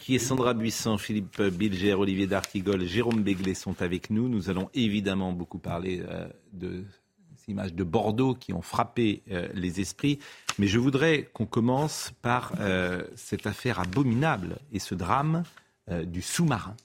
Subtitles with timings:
[0.00, 4.28] Qui est Sandra Buisson, Philippe Bilger, Olivier D'Artigol, Jérôme Béglé sont avec nous.
[4.28, 6.84] Nous allons évidemment beaucoup parler euh, de
[7.36, 10.18] ces images de Bordeaux qui ont frappé euh, les esprits.
[10.58, 15.44] Mais je voudrais qu'on commence par euh, cette affaire abominable et ce drame
[16.06, 16.76] du sous-marin.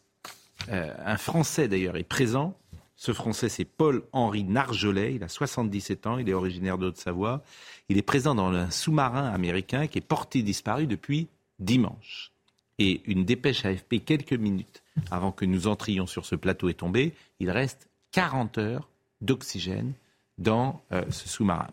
[0.70, 2.58] un Français d'ailleurs est présent.
[2.96, 5.14] Ce Français, c'est Paul-Henri Narjolet.
[5.14, 6.18] Il a 77 ans.
[6.18, 7.44] Il est originaire de Haute-Savoie.
[7.90, 12.32] Il est présent dans un sous-marin américain qui est porté disparu depuis dimanche.
[12.80, 17.14] Et une dépêche AFP, quelques minutes avant que nous entrions sur ce plateau, est tombée.
[17.40, 18.90] Il reste 40 heures
[19.22, 19.94] d'oxygène
[20.38, 21.70] dans euh, ce sous-marin.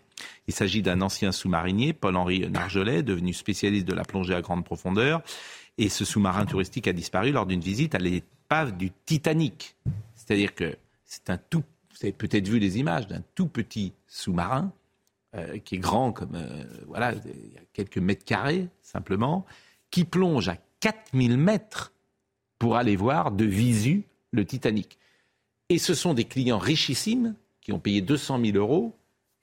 [0.46, 5.22] Il s'agit d'un ancien sous-marinier, Paul-Henri Nargelet, devenu spécialiste de la plongée à grande profondeur.
[5.76, 9.76] Et ce sous-marin touristique a disparu lors d'une visite à l'épave du Titanic.
[10.14, 14.72] C'est-à-dire que c'est un tout, vous avez peut-être vu les images d'un tout petit sous-marin
[15.34, 17.12] euh, qui est grand comme, euh, voilà,
[17.72, 19.44] quelques mètres carrés simplement,
[19.90, 21.94] qui plonge à 4000 mètres
[22.58, 24.98] pour aller voir de visu le Titanic.
[25.70, 28.94] Et ce sont des clients richissimes qui ont payé 200 000 euros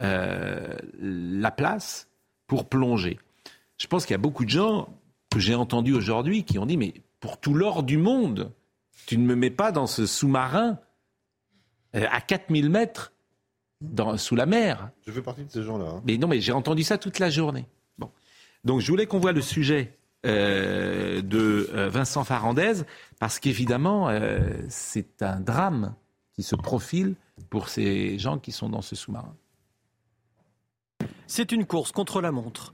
[0.03, 2.07] euh, la place
[2.45, 3.17] pour plonger.
[3.79, 4.95] Je pense qu'il y a beaucoup de gens
[5.31, 8.51] que j'ai entendus aujourd'hui qui ont dit mais pour tout l'or du monde,
[9.07, 10.77] tu ne me mets pas dans ce sous-marin
[11.95, 13.13] euh, à 4000 mètres
[13.81, 14.91] dans, sous la mer.
[15.07, 15.85] Je fais partie de ces gens-là.
[15.89, 16.03] Hein.
[16.05, 17.65] Mais non, mais j'ai entendu ça toute la journée.
[17.97, 18.11] Bon.
[18.63, 22.83] Donc je voulais qu'on voit le sujet euh, de Vincent Farandez,
[23.19, 24.09] parce qu'évidemment,
[24.69, 25.95] c'est un drame
[26.33, 27.15] qui se profile
[27.49, 29.35] pour ces gens qui sont dans ce sous-marin.
[31.27, 32.73] C'est une course contre la montre.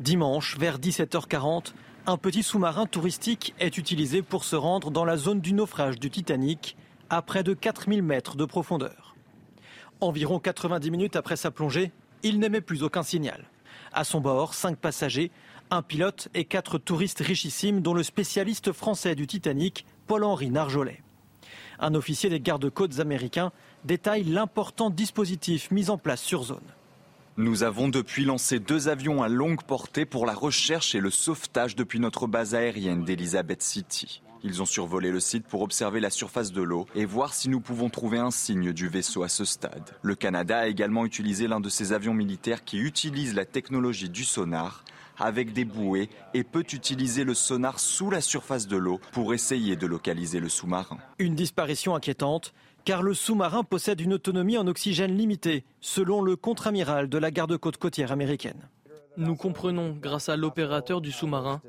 [0.00, 1.72] Dimanche, vers 17h40,
[2.06, 6.10] un petit sous-marin touristique est utilisé pour se rendre dans la zone du naufrage du
[6.10, 6.76] Titanic,
[7.08, 9.14] à près de 4000 mètres de profondeur.
[10.00, 13.44] Environ 90 minutes après sa plongée, il n'émet plus aucun signal.
[13.92, 15.30] À son bord, cinq passagers,
[15.74, 21.02] un pilote et quatre touristes richissimes, dont le spécialiste français du Titanic, Paul-Henri Narjolet.
[21.80, 23.52] Un officier des gardes-côtes américains
[23.84, 26.60] détaille l'important dispositif mis en place sur zone.
[27.36, 31.74] Nous avons depuis lancé deux avions à longue portée pour la recherche et le sauvetage
[31.74, 34.22] depuis notre base aérienne d'Elizabeth City.
[34.44, 37.60] Ils ont survolé le site pour observer la surface de l'eau et voir si nous
[37.60, 39.90] pouvons trouver un signe du vaisseau à ce stade.
[40.02, 44.22] Le Canada a également utilisé l'un de ses avions militaires qui utilise la technologie du
[44.22, 44.84] sonar
[45.18, 49.76] avec des bouées et peut utiliser le sonar sous la surface de l'eau pour essayer
[49.76, 50.98] de localiser le sous-marin.
[51.18, 52.52] Une disparition inquiétante
[52.84, 57.78] car le sous-marin possède une autonomie en oxygène limitée, selon le contre-amiral de la garde-côte
[57.78, 58.68] côtière américaine.
[59.16, 61.62] Nous comprenons, grâce à l'opérateur du sous-marin,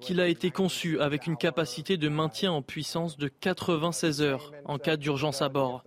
[0.00, 4.78] qu'il a été conçu avec une capacité de maintien en puissance de 96 heures en
[4.78, 5.84] cas d'urgence à bord.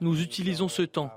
[0.00, 1.10] Nous utilisons ce temps,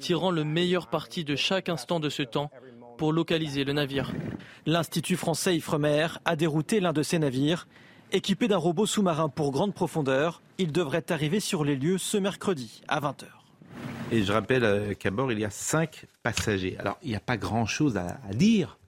[0.00, 2.50] tirant le meilleur parti de chaque instant de ce temps
[2.98, 4.12] pour localiser le navire.
[4.66, 7.66] L'Institut français Ifremer a dérouté l'un de ces navires.
[8.12, 12.82] Équipé d'un robot sous-marin pour grande profondeur, il devrait arriver sur les lieux ce mercredi
[12.88, 13.26] à 20h.
[14.10, 16.76] Et je rappelle euh, qu'à bord, il y a cinq passagers.
[16.78, 18.78] Alors, il n'y a pas grand-chose à, dire,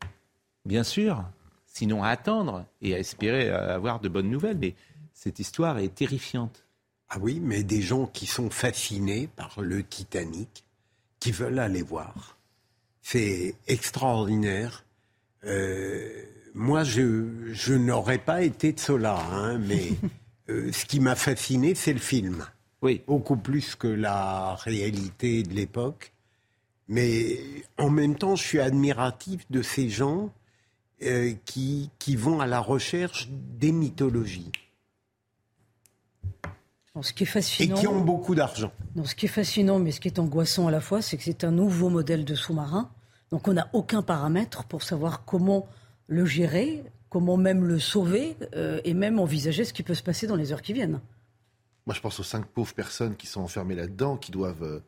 [0.64, 1.22] bien sûr,
[1.66, 4.58] sinon à attendre et à espérer euh, avoir de bonnes nouvelles.
[4.58, 4.74] Mais
[5.12, 6.64] cette histoire est terrifiante.
[7.10, 10.64] Ah oui, mais des gens qui sont fascinés par le Titanic,
[11.18, 12.39] qui veulent aller voir.
[13.02, 14.84] C'est extraordinaire.
[15.44, 16.08] Euh,
[16.54, 19.90] moi, je, n'aurais pas été de cela, hein, mais
[20.50, 22.46] euh, ce qui m'a fasciné, c'est le film.
[22.82, 23.02] Oui.
[23.06, 26.12] Beaucoup plus que la réalité de l'époque.
[26.88, 27.38] Mais
[27.78, 30.32] en même temps, je suis admiratif de ces gens
[31.02, 34.50] euh, qui, qui vont à la recherche des mythologies.
[37.02, 38.72] Ce qui est fascinant, et qui ont beaucoup d'argent.
[39.04, 41.44] Ce qui est fascinant, mais ce qui est angoissant à la fois, c'est que c'est
[41.44, 42.90] un nouveau modèle de sous-marin.
[43.30, 45.68] Donc on n'a aucun paramètre pour savoir comment
[46.08, 50.26] le gérer, comment même le sauver euh, et même envisager ce qui peut se passer
[50.26, 51.00] dans les heures qui viennent.
[51.86, 54.80] Moi, je pense aux cinq pauvres personnes qui sont enfermées là-dedans, qui doivent euh,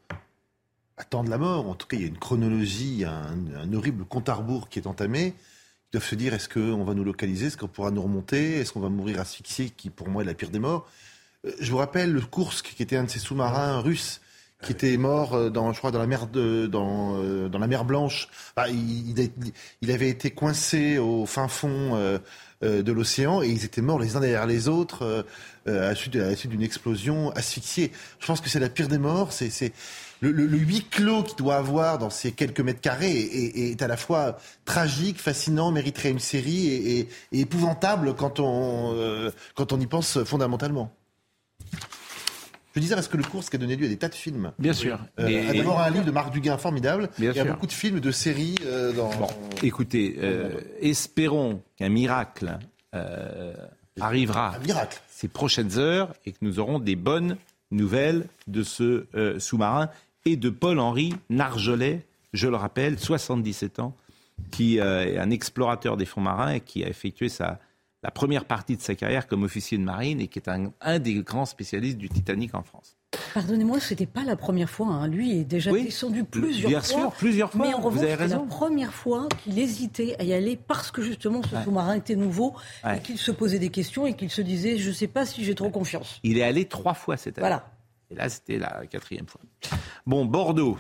[0.96, 1.68] attendre la mort.
[1.68, 4.86] En tout cas, il y a une chronologie, un, horrible compte à rebours qui est
[4.86, 5.34] entamé.
[5.36, 7.46] Ils doivent se dire est-ce qu'on va nous localiser?
[7.46, 8.58] Est-ce qu'on pourra nous remonter?
[8.58, 10.88] Est-ce qu'on va mourir asphyxié, qui pour moi est la pire des morts?
[11.60, 14.20] Je vous rappelle le Kursk, qui était un de ces sous-marins russes
[14.62, 18.28] qui était mort dans, je crois, dans la mer de, dans, dans la mer Blanche.
[18.68, 19.12] il,
[19.80, 22.20] il, avait été coincé au fin fond
[22.62, 25.26] de l'océan et ils étaient morts les uns derrière les autres
[25.66, 26.16] à la suite
[26.46, 27.90] d'une explosion asphyxiée.
[28.20, 29.32] Je pense que c'est la pire des morts.
[29.32, 29.72] C'est
[30.22, 34.38] le, huis clos qu'il doit avoir dans ces quelques mètres carrés est, à la fois
[34.64, 40.94] tragique, fascinant, mériterait une série et, épouvantable quand on, euh, quand on y pense fondamentalement.
[42.74, 44.14] Je disais, est-ce que le cours, ce qui a donné lieu à des tas de
[44.14, 44.98] films Bien sûr.
[45.18, 47.10] Euh, D'abord un livre de Marc Duguin formidable.
[47.18, 49.10] Bien il y a beaucoup de films, de séries euh, dans.
[49.16, 49.28] Bon,
[49.62, 52.58] écoutez, euh, espérons qu'un miracle
[54.00, 54.54] arrivera
[55.08, 57.36] ces prochaines heures et que nous aurons des bonnes
[57.70, 59.06] nouvelles de ce
[59.38, 59.90] sous-marin
[60.24, 63.94] et de Paul-Henri Narjolet, je le rappelle, 77 ans,
[64.50, 67.58] qui euh, est un explorateur des fonds marins et qui a effectué sa,
[68.02, 71.14] la première partie de sa carrière comme officier de marine et qui est un, des
[71.22, 72.96] grands spécialistes du Titanic en France.
[73.34, 74.88] Pardonnez-moi, ce n'était pas la première fois.
[74.88, 75.06] Hein.
[75.06, 77.00] Lui est déjà descendu plusieurs bien fois.
[77.00, 77.66] Sûr, plusieurs fois.
[77.66, 81.42] Mais en revanche, c'est la première fois qu'il hésitait à y aller parce que justement
[81.42, 82.54] ce sous-marin était nouveau
[82.84, 85.44] et qu'il se posait des questions et qu'il se disait je ne sais pas si
[85.44, 86.18] j'ai trop confiance.
[86.22, 87.46] Il est allé trois fois cette année.
[87.46, 87.66] Voilà.
[88.10, 89.40] Et là, c'était la quatrième fois.
[90.06, 90.76] Bon, Bordeaux.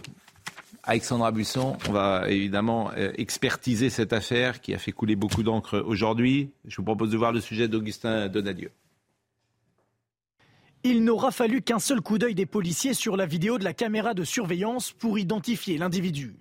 [0.84, 5.78] Alexandra Buisson, on va évidemment euh, expertiser cette affaire qui a fait couler beaucoup d'encre
[5.78, 6.50] aujourd'hui.
[6.64, 8.72] Je vous propose de voir le sujet d'Augustin Donadieu.
[10.82, 14.14] Il n'aura fallu qu'un seul coup d'œil des policiers sur la vidéo de la caméra
[14.14, 16.34] de surveillance pour identifier l'individu.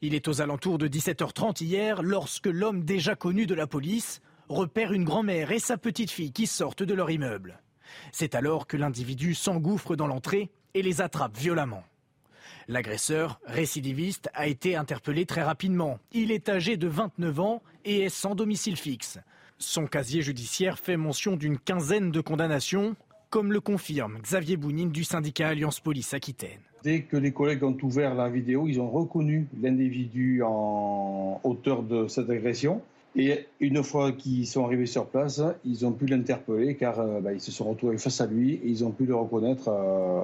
[0.00, 4.94] Il est aux alentours de 17h30 hier lorsque l'homme déjà connu de la police repère
[4.94, 7.60] une grand-mère et sa petite fille qui sortent de leur immeuble.
[8.12, 11.84] C'est alors que l'individu s'engouffre dans l'entrée et les attrape violemment.
[12.68, 15.98] L'agresseur, récidiviste, a été interpellé très rapidement.
[16.12, 19.18] Il est âgé de 29 ans et est sans domicile fixe.
[19.58, 22.96] Son casier judiciaire fait mention d'une quinzaine de condamnations,
[23.30, 26.60] comme le confirme Xavier Bounine du syndicat Alliance Police Aquitaine.
[26.82, 32.08] Dès que les collègues ont ouvert la vidéo, ils ont reconnu l'individu en auteur de
[32.08, 32.82] cette agression.
[33.14, 37.32] Et une fois qu'ils sont arrivés sur place, ils ont pu l'interpeller car euh, bah,
[37.32, 40.22] ils se sont retrouvés face à lui et ils ont pu le reconnaître euh,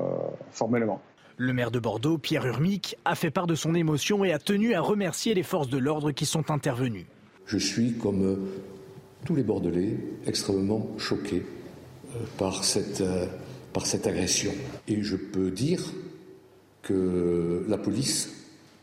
[0.51, 1.01] formellement.
[1.39, 4.75] Le maire de Bordeaux, Pierre Urmic, a fait part de son émotion et a tenu
[4.75, 7.07] à remercier les forces de l'ordre qui sont intervenues.
[7.47, 8.37] Je suis, comme euh,
[9.25, 9.97] tous les Bordelais,
[10.27, 11.43] extrêmement choqué
[12.37, 13.03] par cette,
[13.73, 14.53] par cette agression.
[14.87, 15.83] Et je peux dire
[16.83, 18.35] que la police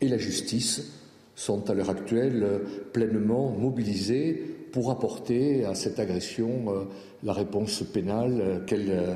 [0.02, 0.94] et la justice
[1.36, 2.62] sont à l'heure actuelle
[2.94, 6.84] pleinement mobilisés pour apporter à cette agression euh,
[7.24, 9.16] la réponse pénale euh, euh,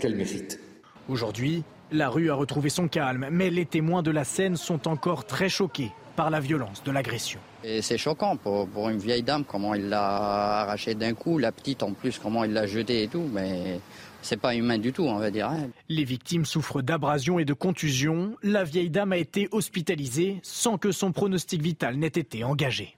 [0.00, 0.60] qu'elle mérite.
[1.08, 5.24] Aujourd'hui, la rue a retrouvé son calme, mais les témoins de la scène sont encore
[5.26, 7.38] très choqués par la violence de l'agression.
[7.62, 11.82] c'est choquant pour, pour, une vieille dame, comment il l'a arraché d'un coup, la petite
[11.82, 13.78] en plus, comment il l'a jetée et tout, mais
[14.20, 15.48] c'est pas humain du tout, on va dire.
[15.48, 15.68] Hein.
[15.88, 18.36] Les victimes souffrent d'abrasions et de contusions.
[18.42, 22.96] La vieille dame a été hospitalisée sans que son pronostic vital n'ait été engagé.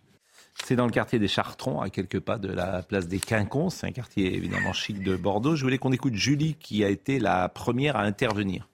[0.64, 3.76] C'est dans le quartier des Chartrons, à quelques pas de la place des Quinconces.
[3.76, 5.56] C'est un quartier évidemment chic de Bordeaux.
[5.56, 8.69] Je voulais qu'on écoute Julie qui a été la première à intervenir.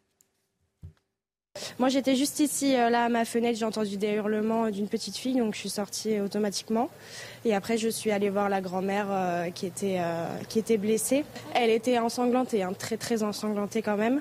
[1.78, 5.16] Moi, j'étais juste ici, euh, là, à ma fenêtre, j'ai entendu des hurlements d'une petite
[5.16, 6.88] fille, donc je suis sortie automatiquement.
[7.46, 11.24] Et après, je suis allée voir la grand-mère euh, qui, était, euh, qui était blessée.
[11.54, 14.20] Elle était ensanglantée, hein, très très ensanglantée quand même.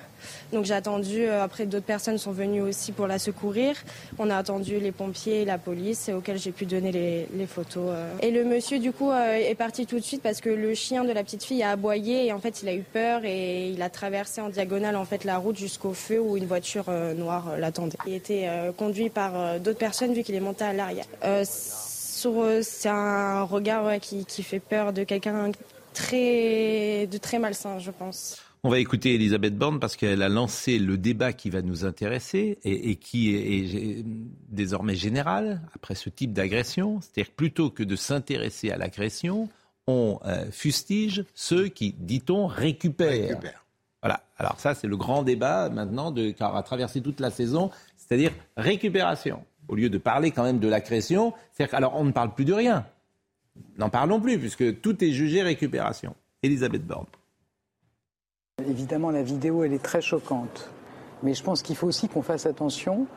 [0.54, 3.78] Donc j'ai attendu, euh, après d'autres personnes sont venues aussi pour la secourir.
[4.20, 7.90] On a attendu les pompiers et la police auxquels j'ai pu donner les, photos.
[8.22, 11.12] Et le monsieur du coup est parti tout de suite parce que le chien de
[11.12, 13.90] la petite fille a aboyé et en fait il a eu peur et il a
[13.90, 16.86] traversé en diagonale en fait la route jusqu'au feu où une voiture
[17.16, 17.98] noire l'attendait.
[18.08, 21.06] Il était conduit par d'autres personnes vu qu'il est monté à l'arrière.
[22.62, 25.52] C'est un regard qui, fait peur de quelqu'un
[25.94, 28.38] très, de très malsain, je pense.
[28.64, 32.58] On va écouter Elisabeth Borne parce qu'elle a lancé le débat qui va nous intéresser
[32.64, 34.04] et, qui est,
[34.50, 37.00] désormais général après ce type d'agression.
[37.00, 39.50] C'est-à-dire que plutôt que de s'intéresser à l'agression,
[39.86, 43.40] on euh, fustige ceux qui, dit-on, récupèrent.
[44.02, 44.24] Voilà.
[44.38, 48.32] Alors ça, c'est le grand débat maintenant de, qui aura traversé toute la saison, c'est-à-dire
[48.58, 52.54] récupération au lieu de parler quand même de c'est-à-dire alors on ne parle plus de
[52.54, 52.86] rien.
[53.78, 56.16] N'en parlons plus, puisque tout est jugé récupération.
[56.44, 57.06] Elisabeth Borne.
[58.68, 60.70] Évidemment, la vidéo, elle est très choquante.
[61.24, 63.08] Mais je pense qu'il faut aussi qu'on fasse attention.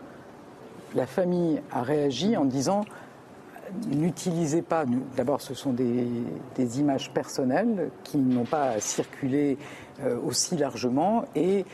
[0.94, 2.84] La famille a réagi en disant
[3.88, 4.84] n'utilisez pas,
[5.16, 9.58] d'abord ce sont des, images personnelles qui n'ont pas à circuler
[10.02, 11.64] euh, aussi largement et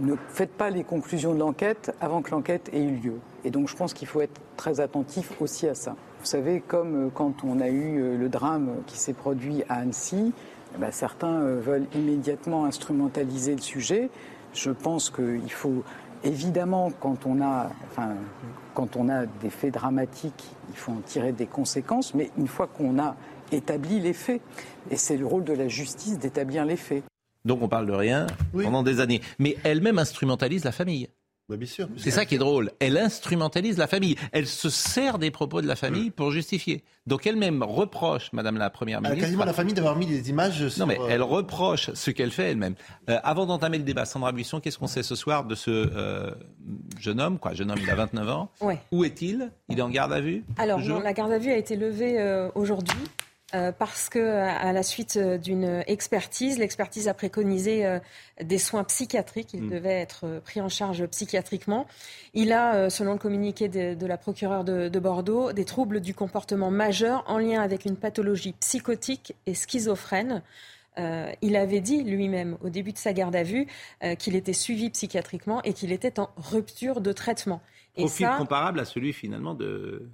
[0.00, 3.20] ne faites pas les conclusions de l'enquête avant que l'enquête ait eu lieu.
[3.46, 5.94] Et donc je pense qu'il faut être très attentif aussi à ça.
[6.18, 9.76] Vous savez, comme euh, quand on a eu euh, le drame qui s'est produit à
[9.76, 10.32] Annecy,
[10.74, 14.10] eh ben, certains euh, veulent immédiatement instrumentaliser le sujet.
[14.52, 15.84] Je pense qu'il faut
[16.24, 18.16] évidemment, quand on, a, enfin,
[18.74, 22.66] quand on a des faits dramatiques, il faut en tirer des conséquences, mais une fois
[22.66, 23.14] qu'on a
[23.52, 24.40] établi les faits,
[24.90, 27.04] et c'est le rôle de la justice d'établir les faits.
[27.44, 29.20] Donc on parle de rien pendant des années.
[29.38, 31.08] Mais elle-même instrumentalise la famille.
[31.48, 31.88] Bah, bien sûr.
[31.96, 32.72] C'est ça qui est drôle.
[32.80, 34.16] Elle instrumentalise la famille.
[34.32, 36.82] Elle se sert des propos de la famille pour justifier.
[37.06, 39.26] Donc elle-même reproche, Madame la Première Elle a ministre.
[39.28, 40.80] quasiment la famille d'avoir mis des images sur.
[40.80, 42.74] Non, mais euh, elle reproche ce qu'elle fait elle-même.
[43.08, 46.32] Euh, avant d'entamer le débat, Sandra Buisson, qu'est-ce qu'on sait ce soir de ce euh,
[46.98, 48.50] jeune homme quoi, Jeune homme, il a 29 ans?
[48.60, 48.78] Ouais.
[48.90, 49.52] Où est-il?
[49.68, 52.18] Il est en garde à vue Alors, non, la garde à vue a été levée
[52.20, 52.98] euh, aujourd'hui.
[53.54, 57.98] Euh, parce que à la suite euh, d'une expertise, l'expertise a préconisé euh,
[58.42, 59.54] des soins psychiatriques.
[59.54, 59.70] Il Mm.
[59.70, 61.86] devait être pris en charge psychiatriquement.
[62.34, 66.14] Il a, selon le communiqué de, de la procureure de, de Bordeaux, des troubles du
[66.14, 70.42] comportement majeurs en lien avec une pathologie psychotique et schizophrène.
[70.98, 73.66] Euh, il avait dit lui-même au début de sa garde à vue
[74.02, 77.60] euh, qu'il était suivi psychiatriquement et qu'il était en rupture de traitement.
[77.96, 80.08] Et Profil ça, comparable à celui finalement de,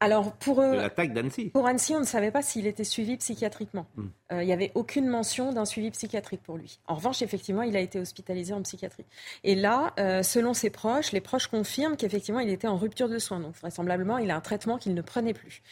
[0.00, 1.46] alors pour eux, l'attaque d'Annecy.
[1.50, 3.86] pour Annecy, on ne savait pas s'il était suivi psychiatriquement.
[3.96, 4.08] Hmm.
[4.32, 6.78] Euh, Il n'y avait aucune mention d'un suivi psychiatrique pour lui.
[6.86, 9.06] En revanche, effectivement, il a été hospitalisé en psychiatrie.
[9.42, 13.18] Et là, euh, selon ses proches, les proches confirment qu'effectivement, il était en rupture de
[13.18, 13.40] soins.
[13.40, 15.62] Donc, vraisemblablement, il a un traitement qu'il ne prenait plus.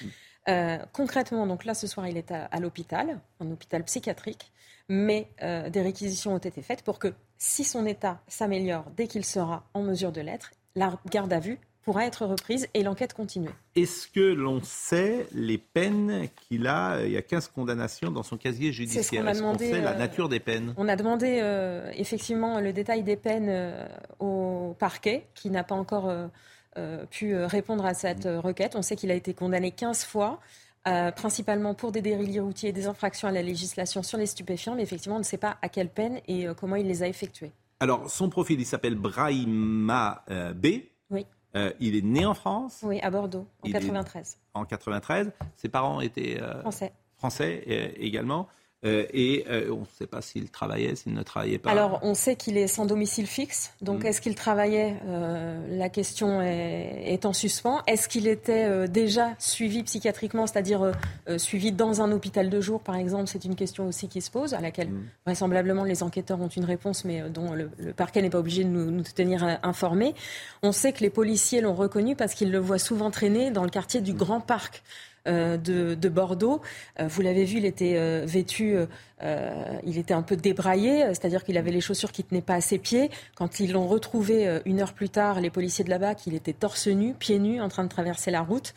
[0.49, 4.53] Euh, concrètement, donc là, ce soir, il est à, à l'hôpital, un hôpital psychiatrique.
[4.91, 9.65] Mais des réquisitions ont été faites pour que, si son état s'améliore dès qu'il sera
[9.73, 13.51] en mesure de l'être, la garde à vue pourra être reprise et l'enquête continuer.
[13.77, 18.37] Est-ce que l'on sait les peines qu'il a Il y a 15 condamnations dans son
[18.37, 19.29] casier C'est ce qu'on judiciaire?
[19.29, 20.75] Est-ce qu'on sait la euh, nature des peines?
[20.77, 23.87] On a demandé euh, effectivement le détail des peines euh,
[24.19, 26.27] au parquet, qui n'a pas encore euh,
[26.79, 28.75] euh, pu euh, répondre à cette euh, requête.
[28.77, 30.41] On sait qu'il a été condamné 15 fois.
[30.87, 34.75] euh, principalement pour des délits routiers et des infractions à la législation sur les stupéfiants,
[34.75, 37.09] mais effectivement, on ne sait pas à quelle peine et euh, comment il les a
[37.09, 37.53] effectuées.
[37.81, 40.67] Alors, son profil, il s'appelle Brahima euh, B.
[41.11, 41.25] Oui,
[41.57, 44.39] Euh, il est né en France, oui à Bordeaux, en Il est- 93.
[44.55, 45.33] en 93.
[45.57, 46.93] Ses parents étaient euh, Français.
[47.17, 48.49] français euh, également.
[48.85, 51.71] Euh, et euh, on ne sait pas s'il travaillait, s'il ne travaillait pas.
[51.71, 53.73] Alors, on sait qu'il est sans domicile fixe.
[53.81, 54.07] Donc, Mm.
[54.07, 57.81] est-ce qu'il travaillait Euh, La question est, est en suspens.
[57.87, 60.93] Est-ce qu'il était déjà suivi psychiatriquement, c'est-à-dire
[61.39, 63.27] suivi dans un hôpital de jour, par exemple?
[63.29, 65.05] C'est une question aussi qui se pose, à laquelle Mm.
[65.27, 68.69] vraisemblablement les enquêteurs ont une réponse, mais dont le, le parquet n'est pas obligé de
[68.69, 70.15] nous, nous tenir informés.
[70.63, 73.71] On sait que les policiers l'ont reconnu parce qu'ils le voient souvent traîner dans le
[73.71, 74.83] quartier du Grand Parc
[75.27, 76.61] de, de Bordeaux.
[77.01, 78.87] Euh, vous l'avez vu, il était euh, vêtu, euh,
[79.23, 82.55] euh, il était un peu débraillé, euh, c'est-à-dire qu'il avait les chaussures qui tenaient pas
[82.55, 83.11] à ses pieds.
[83.35, 86.53] Quand ils l'ont retrouvé euh, une heure plus tard, les policiers de là-bas, qu'il était
[86.53, 88.75] torse nu, pieds nus, en train de traverser la route.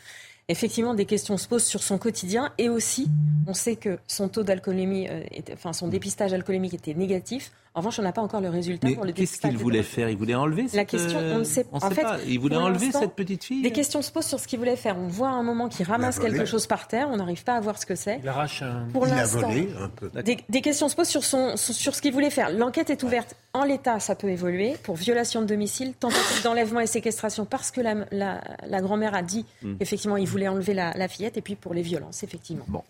[0.50, 3.08] Effectivement, des questions se posent sur son quotidien et aussi,
[3.46, 5.20] on sait que son taux d'alcoolémie, euh,
[5.52, 7.52] enfin son dépistage alcoolémique était négatif.
[7.78, 10.08] En revanche, on n'a pas encore le résultat Mais pour le qu'est-ce qu'il voulait faire?
[10.10, 12.18] Il voulait enlever La cette, question, on ne sait on en sait fait, pas.
[12.26, 14.96] Il voulait enlever cette petite fille Des questions se posent sur ce qu'il voulait faire.
[14.98, 17.60] On voit à un moment qu'il ramasse quelque chose par terre, on n'arrive pas à
[17.60, 18.18] voir ce que c'est.
[18.20, 18.88] Il arrache un.
[18.92, 20.10] Pour il a volé un peu.
[20.22, 22.50] des, des questions se posent sur, son, sur ce qu'il voulait faire.
[22.50, 23.36] L'enquête est ouverte.
[23.52, 24.74] En l'état, ça peut évoluer.
[24.82, 29.22] Pour violation de domicile, tentative d'enlèvement et séquestration parce que la, la- la grand-mère a
[29.22, 29.76] dit Hmm.
[29.78, 31.36] qu'effectivement, il voulait enlever la, la fillette.
[31.36, 32.64] Et puis pour les violences, effectivement.
[32.66, 32.82] Bon.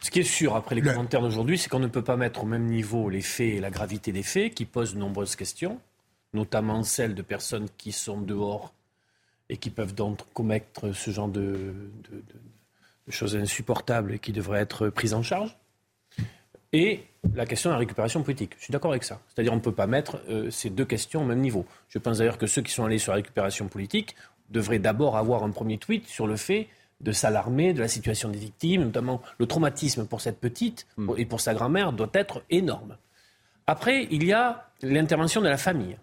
[0.00, 2.42] Ce qui est sûr, après les Le- commentaires d'aujourd'hui, c'est qu'on ne peut pas mettre
[2.44, 5.80] au même niveau les faits et la gravité des faits, qui posent de nombreuses questions,
[6.34, 8.72] notamment celles de personnes qui sont dehors
[9.48, 12.22] et qui peuvent donc commettre ce genre de, de- de-
[13.06, 15.56] de choses insupportables et qui devraient être prises en charge.
[16.72, 17.02] Et
[17.34, 18.52] la question de la récupération politique.
[18.58, 19.20] Je suis d'accord avec ça.
[19.28, 21.66] C'est-à-dire qu'on ne peut pas mettre euh, ces deux questions au même niveau.
[21.88, 24.14] Je pense d'ailleurs que ceux qui sont allés sur la récupération politique
[24.50, 26.68] devraient d'abord avoir un premier tweet sur le fait
[27.00, 31.12] de s'alarmer de la situation des victimes, notamment le traumatisme pour cette petite Mm.
[31.16, 32.96] et pour sa grand-mère doit être énorme.
[33.66, 35.96] Après, il y a l'intervention de la famille.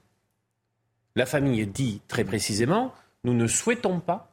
[1.15, 4.31] La famille dit très précisément, nous ne souhaitons pas,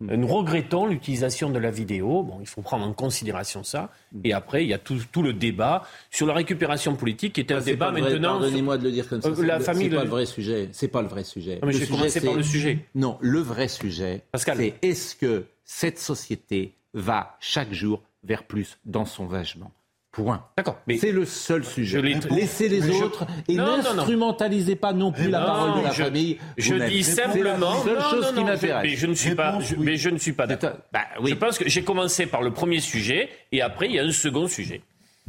[0.00, 2.22] nous regrettons l'utilisation de la vidéo.
[2.22, 3.90] Bon, il faut prendre en considération ça.
[4.12, 4.20] Mm.
[4.24, 7.52] Et après, il y a tout, tout le débat sur la récupération politique, qui est
[7.52, 8.38] un Ah, débat vrai- maintenant.
[8.40, 9.28] Pardonnez-moi de le dire comme ça.
[9.28, 10.68] Euh, la le- famille C'est pas le- vrai sujet.
[10.72, 11.54] C'est pas le vrai sujet.
[11.60, 12.78] Non, mais Le sujet, par le sujet.
[12.94, 19.70] Non, le vrai sujet, c'est est-ce que cette société va chaque jour vers plus d'ensauvagemement
[20.12, 20.44] Point.
[20.56, 20.78] D'accord.
[20.88, 21.98] Mais C'est le seul sujet.
[21.98, 23.94] Je l'ai- Laissez les Mais je- autres et Non, non, non.
[23.94, 26.38] n'instrumentalisez pas non plus la Non, parole de la je- famille.
[26.58, 27.74] Je dis C'est simplement.
[27.76, 28.82] la seule non, chose non, qui non, m'intéresse.
[28.82, 29.60] Mais je ne suis pas.
[29.60, 30.72] je- mais je ne suis pas d'accord.
[30.92, 31.30] Bah, oui.
[31.30, 34.10] Je pense que j'ai commencé par le premier sujet et après il y a un
[34.10, 34.82] second sujet.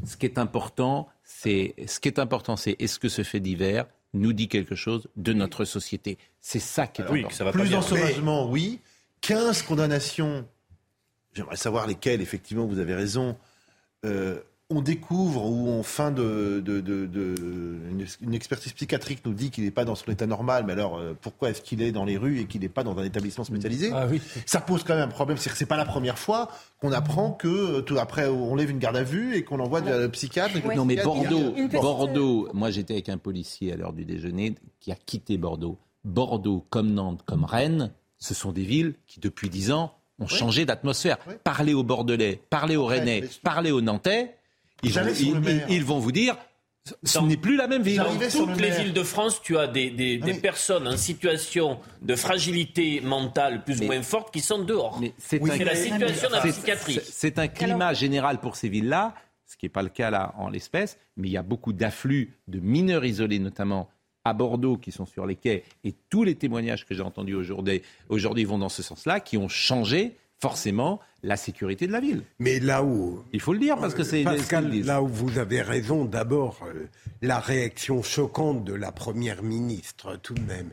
[0.04, 3.86] Ce qui est important, c'est ce qui est important, c'est est-ce que ce fait divers
[4.16, 6.18] nous dit quelque chose de notre société?
[6.40, 7.28] C'est ça qui est Oui, important.
[7.30, 8.80] que ça va Plus d'ensauvagement, oui.
[9.22, 10.44] 15 condamnations.
[11.36, 13.38] J'aimerais savoir lesquelles, effectivement, vous avez raison,
[14.06, 14.40] euh,
[14.72, 17.36] on découvre ou en fin de, de, de, de
[17.92, 20.98] une, une expertise psychiatrique nous dit qu'il n'est pas dans son état normal, mais alors
[20.98, 23.44] euh, pourquoi est-ce qu'il est dans les rues et qu'il n'est pas dans un établissement
[23.44, 23.92] spécialisé?
[23.94, 24.22] Ah oui.
[24.46, 26.50] Ça pose quand même un problème, c'est que c'est pas la première fois
[26.80, 29.82] qu'on apprend que euh, tout après on lève une garde à vue et qu'on envoie
[29.82, 30.56] le psychiatre.
[30.76, 32.50] Non mais Bordeaux, Bordeaux.
[32.54, 35.78] Moi j'étais avec un policier à l'heure du déjeuner qui a quitté Bordeaux.
[36.04, 40.66] Bordeaux, comme Nantes, comme Rennes, ce sont des villes qui depuis dix ans ont changé
[40.66, 41.18] d'atmosphère.
[41.44, 44.36] Parlez aux Bordelais, parlez aux Rennais, parlez aux Nantais,
[44.84, 46.38] ils vont, ils- vont vous dire
[47.04, 47.98] ce Dans- n'est plus la même ville.
[47.98, 50.40] Dans toutes le les villes de France, tu as des, des- des oui.
[50.40, 54.98] personnes en situation de fragilité mentale plus ou moins forte qui sont dehors.
[55.00, 56.94] Mais c'est Oui, un- c'est la situation de la c'est- psychiatrie.
[56.96, 59.14] c'est- C'est un climat général pour ces villes-là,
[59.46, 62.34] ce qui n'est pas le cas là en l'espèce, mais il y a beaucoup d'afflux
[62.48, 63.88] de mineurs isolés, notamment
[64.24, 67.82] à Bordeaux, qui sont sur les quais, et tous les témoignages que j'ai entendus aujourd'hui
[68.10, 72.24] aujourd'hui vont dans ce sens-là, qui ont changé forcément la sécurité de la ville.
[72.40, 73.24] Mais là où.
[73.32, 76.60] Il faut le dire parce que c'est Pascal, ce là où vous avez raison, d'abord,
[76.66, 76.88] euh,
[77.22, 80.72] la réaction choquante de la Première ministre, tout de même.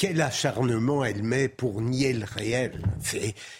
[0.00, 2.80] Quel acharnement elle met pour nier le réel.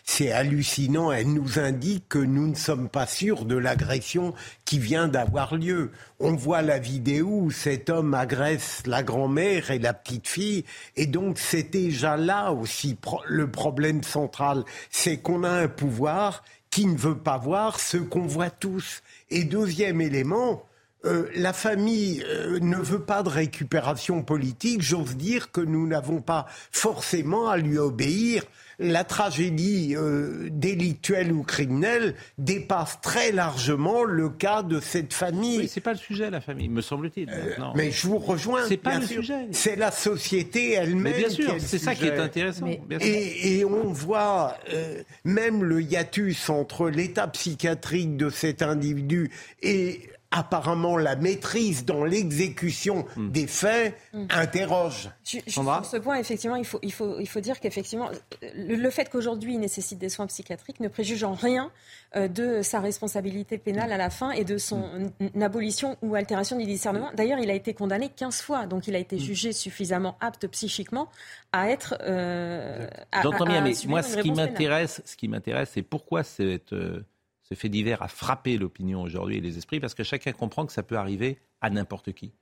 [0.03, 1.13] C'est, hallucinant.
[1.13, 4.33] Elle nous indique que nous ne sommes pas sûrs de l'agression
[4.65, 5.91] qui vient d'avoir lieu.
[6.19, 10.65] On voit la vidéo où cet homme agresse la grand-mère et la petite fille.
[10.97, 14.65] Et donc, c'est déjà là aussi le problème central.
[14.89, 19.03] C'est qu'on a un pouvoir qui ne veut pas voir ce qu'on voit tous.
[19.29, 20.65] Et deuxième élément,
[21.05, 24.83] euh, la famille euh, ne veut pas de récupération politique.
[24.83, 28.43] J'ose dire que nous n'avons pas forcément à lui obéir.
[28.83, 35.59] La tragédie euh, délictuelle ou criminelle dépasse très largement le cas de cette famille.
[35.59, 37.27] Oui, c'est pas le sujet, la famille, me semble-t-il.
[37.29, 37.75] maintenant.
[37.77, 38.67] Mais je vous rejoins.
[38.67, 39.17] C'est pas le sûr.
[39.21, 39.49] sujet.
[39.53, 41.13] C'est la société elle-même.
[41.15, 42.65] Bien sûr, c'est ça qui est intéressant.
[42.65, 43.07] Mais- bien sûr.
[43.09, 49.31] Et, et on voit euh, même le hiatus entre l'état psychiatrique de cet individu
[49.63, 53.31] et apparemment la maîtrise dans l'exécution Hmm.
[53.31, 53.97] des faits
[54.31, 55.11] interroge.
[55.25, 58.09] Juste Sandra sur ce point, effectivement, il faut, il faut, il faut dire qu'effectivement,
[58.43, 61.71] le, le fait qu'aujourd'hui il nécessite des soins psychiatriques ne préjuge en rien
[62.17, 64.83] euh, de sa responsabilité pénale à la fin et de son
[65.21, 67.11] n- abolition ou altération du discernement.
[67.17, 71.09] D'ailleurs, il a été condamné 15 fois, donc il a été jugé suffisamment apte psychiquement
[71.53, 71.97] à être.
[72.03, 72.87] Euh,
[73.23, 77.03] J'entends bien, à mais moi, ce qui m'intéresse, ce qui m'intéresse, c'est pourquoi cette, euh,
[77.51, 80.73] ce fait divers a frappé l'opinion aujourd'hui et les esprits, parce que chacun comprend que
[80.73, 82.33] ça peut arriver à n'importe qui.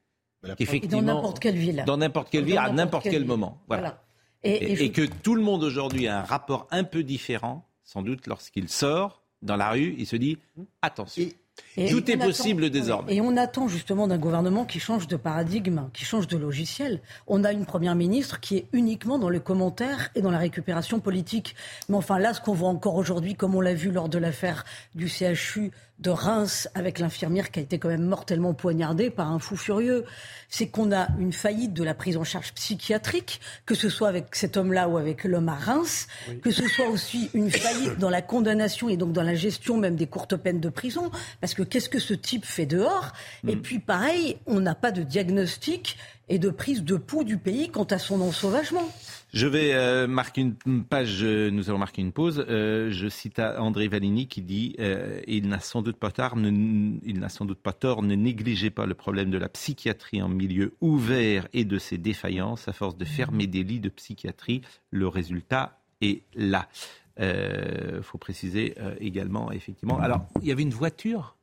[0.58, 1.82] Et dans n'importe quelle ville.
[1.86, 3.60] Dans n'importe quelle Dans ville, à n'importe quel moment.
[3.68, 3.82] Voilà.
[3.82, 4.02] Voilà.
[4.44, 7.02] Et, Et, et je- et que tout le monde aujourd'hui a un rapport un peu
[7.02, 10.38] différent, sans doute lorsqu'il sort dans la rue, il se dit
[10.82, 11.22] attention.
[11.76, 13.14] Et Tout est attend- possible désormais.
[13.14, 17.00] Et on attend justement d'un gouvernement qui change de paradigme, qui change de logiciel.
[17.28, 20.98] On a une première ministre qui est uniquement dans le commentaire et dans la récupération
[20.98, 21.54] politique.
[21.88, 24.64] Mais enfin là, ce qu'on voit encore aujourd'hui, comme on l'a vu lors de l'affaire
[24.96, 29.40] du CHU de Reims avec l'infirmière qui a été quand même mortellement poignardée par un
[29.40, 30.04] fou furieux,
[30.48, 34.36] c'est qu'on a une faillite de la prise en charge psychiatrique, que ce soit avec
[34.36, 36.06] cet homme-là ou avec l'homme à Reims,
[36.40, 39.96] que ce soit aussi une faillite dans la condamnation et donc dans la gestion même
[39.96, 43.12] des courtes peines de prison, parce que qu'est-ce que ce type fait dehors
[43.46, 45.96] Et puis pareil, on n'a pas de diagnostic
[46.28, 48.88] et de prise de pouls du pays quant à son ensauvagement.
[49.32, 52.44] Je vais euh, marquer une page, euh, nous allons marquer une pause.
[52.48, 54.74] Euh, je cite à André Valigny qui dit
[55.26, 58.70] Il n'a sans doute pas tort, ne, il n'a sans doute pas tort, ne négligez
[58.70, 62.68] pas le problème de la psychiatrie en milieu ouvert et de ses défaillances.
[62.68, 66.68] À force de fermer des lits de psychiatrie, le résultat est là.
[67.20, 69.98] Il faut préciser également, effectivement.
[69.98, 71.34] Alors, il y avait une voiture?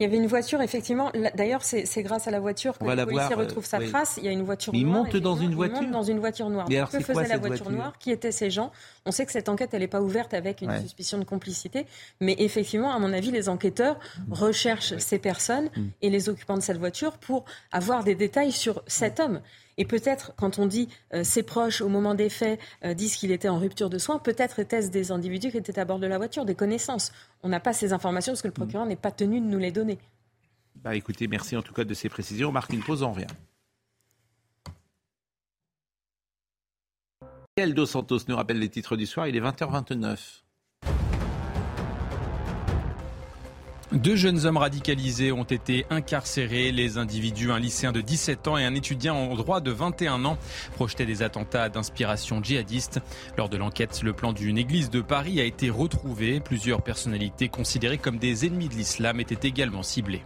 [0.00, 1.12] Il y avait une voiture, effectivement.
[1.36, 3.88] D'ailleurs, c'est grâce à la voiture que le la policier voir, euh, retrouve sa oui.
[3.90, 4.16] trace.
[4.18, 5.04] Il y a une voiture Mais il noire.
[5.04, 5.56] monte dans une effectivement.
[5.56, 6.66] voiture Il monte dans une voiture noire.
[6.70, 7.98] Alors, que quoi faisait la voiture, voiture noire?
[7.98, 8.72] Qui étaient ces gens?
[9.06, 10.80] On sait que cette enquête, elle n'est pas ouverte avec une Ouais.
[10.80, 11.86] suspicion de complicité.
[12.20, 13.98] Mais effectivement, à mon avis, les enquêteurs
[14.30, 15.82] recherchent ces personnes Mm.
[16.02, 19.40] et les occupants de cette voiture pour avoir des détails sur cet homme.
[19.76, 23.32] Et peut-être, quand on dit euh, ses proches, au moment des faits, euh, disent qu'il
[23.32, 26.18] était en rupture de soins, peut-être étaient-ce des individus qui étaient à bord de la
[26.18, 27.12] voiture, des connaissances.
[27.42, 29.72] On n'a pas ces informations parce que le procureur n'est pas tenu de nous les
[29.72, 29.98] donner.
[30.76, 32.50] Bah écoutez, merci en tout cas de ces précisions.
[32.50, 33.26] On marque une pause, on revient.
[37.56, 40.43] Quel Dos Santos nous rappelle les titres du soir Il est 20h29.
[43.94, 46.72] Deux jeunes hommes radicalisés ont été incarcérés.
[46.72, 50.36] Les individus, un lycéen de 17 ans et un étudiant en droit de 21 ans,
[50.74, 52.98] projetaient des attentats d'inspiration djihadiste.
[53.38, 56.40] Lors de l'enquête, le plan d'une église de Paris a été retrouvé.
[56.40, 60.24] Plusieurs personnalités considérées comme des ennemis de l'islam étaient également ciblées.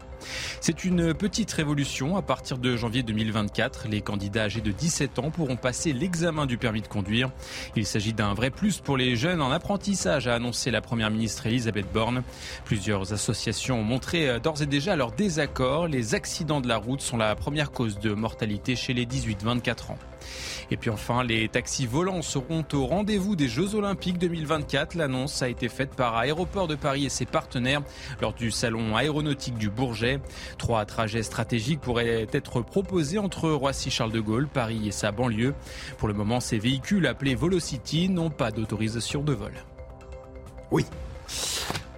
[0.61, 2.17] C'est une petite révolution.
[2.17, 6.59] À partir de janvier 2024, les candidats âgés de 17 ans pourront passer l'examen du
[6.59, 7.31] permis de conduire.
[7.77, 11.47] Il s'agit d'un vrai plus pour les jeunes en apprentissage, a annoncé la première ministre
[11.47, 12.23] Elisabeth Borne.
[12.65, 15.89] Plusieurs associations ont montré euh, d'ores et déjà leur désaccord.
[15.89, 19.99] Les accidents de la route sont la première cause de mortalité chez les 18-24 ans.
[20.71, 24.95] Et puis enfin, les taxis volants seront au rendez-vous des Jeux Olympiques 2024.
[24.95, 27.83] L'annonce a été faite par Aéroport de Paris et ses partenaires
[28.21, 30.21] lors du salon aéronautique du Bourget.
[30.59, 35.55] Trois trajets stratégiques pourraient être proposés entre Roissy-Charles de Gaulle, Paris et sa banlieue.
[35.97, 39.53] Pour le moment, ces véhicules appelés Volocity n'ont pas d'autorisation de vol.
[40.71, 40.85] Oui.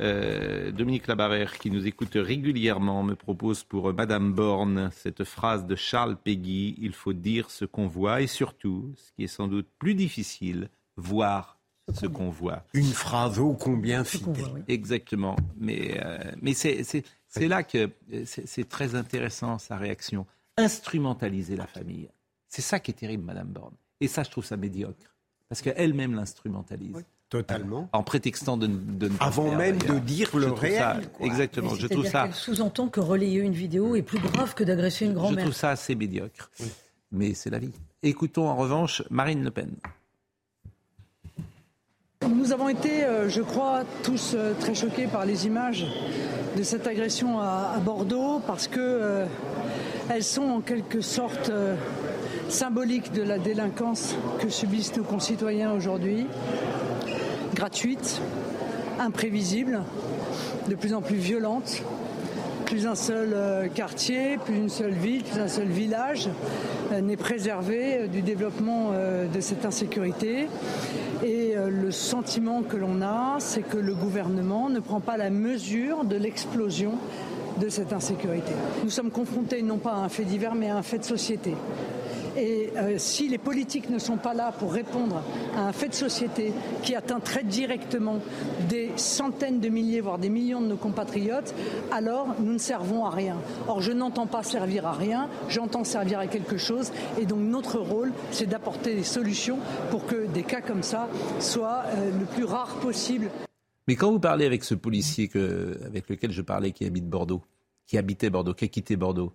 [0.00, 5.76] Euh, Dominique Labarère, qui nous écoute régulièrement, me propose pour Madame Borne cette phrase de
[5.76, 9.68] Charles Péguy il faut dire ce qu'on voit et surtout, ce qui est sans doute
[9.78, 11.58] plus difficile, voir
[11.92, 12.64] ce qu'on voit.
[12.72, 14.42] Une phrase ô combien citée.
[14.68, 15.36] Exactement.
[15.58, 17.02] Mais, euh, mais c'est
[17.36, 17.90] là que
[18.24, 20.26] c'est très intéressant sa réaction.
[20.56, 22.08] Instrumentaliser la famille.
[22.48, 23.74] C'est ça qui est terrible, Madame Borne.
[24.00, 25.14] Et ça, je trouve ça médiocre.
[25.48, 27.04] Parce qu'elle-même l'instrumentalise.
[27.30, 27.88] Totalement.
[27.92, 31.08] En prétextant de, de ne Avant même de dire le réel.
[31.20, 31.76] exactement.
[31.76, 32.28] Je trouve ça.
[32.32, 35.38] sous-entend que relayer une vidéo est plus grave que d'agresser une grand-mère.
[35.38, 36.50] Je trouve ça assez médiocre.
[37.12, 37.70] Mais c'est la vie.
[38.02, 39.70] Écoutons en revanche Marine Le Pen.
[42.28, 45.86] Nous avons été, euh, je crois, tous euh, très choqués par les images
[46.56, 49.26] de cette agression à, Bordeaux parce que euh,
[50.08, 51.52] elles sont en quelque sorte
[52.48, 56.26] symboliques de la délinquance que subissent nos concitoyens aujourd'hui
[57.60, 58.22] gratuite,
[58.98, 59.82] imprévisible,
[60.70, 61.82] de plus en plus violente.
[62.64, 66.30] Plus un seul euh, quartier, plus une seule ville, plus un seul village
[66.90, 70.46] euh, n'est préservé euh, du développement de cette insécurité.
[71.22, 76.04] Et le sentiment que l'on a, c'est que le gouvernement ne prend pas la mesure
[76.04, 76.94] de l'explosion
[77.60, 78.52] de cette insécurité.
[78.84, 81.54] Nous sommes confrontés non pas à un fait divers, mais à un fait de société.
[82.36, 85.22] Et euh, si les politiques ne sont pas là pour répondre
[85.56, 88.18] à un fait de société qui atteint très directement
[88.68, 91.54] des centaines de milliers, voire des millions de nos compatriotes,
[91.90, 93.36] alors nous ne servons à rien.
[93.68, 96.92] Or, je n'entends pas servir à rien, j'entends servir à quelque chose.
[97.18, 99.58] Et donc, notre rôle, c'est d'apporter des solutions
[99.90, 101.08] pour que des cas comme ça
[101.40, 103.30] soient euh, le plus rares possible.
[103.88, 105.28] Mais quand vous parlez avec ce policier
[105.84, 107.42] avec lequel je parlais, qui habite Bordeaux,
[107.86, 109.32] qui habitait Bordeaux, qui a quitté Bordeaux,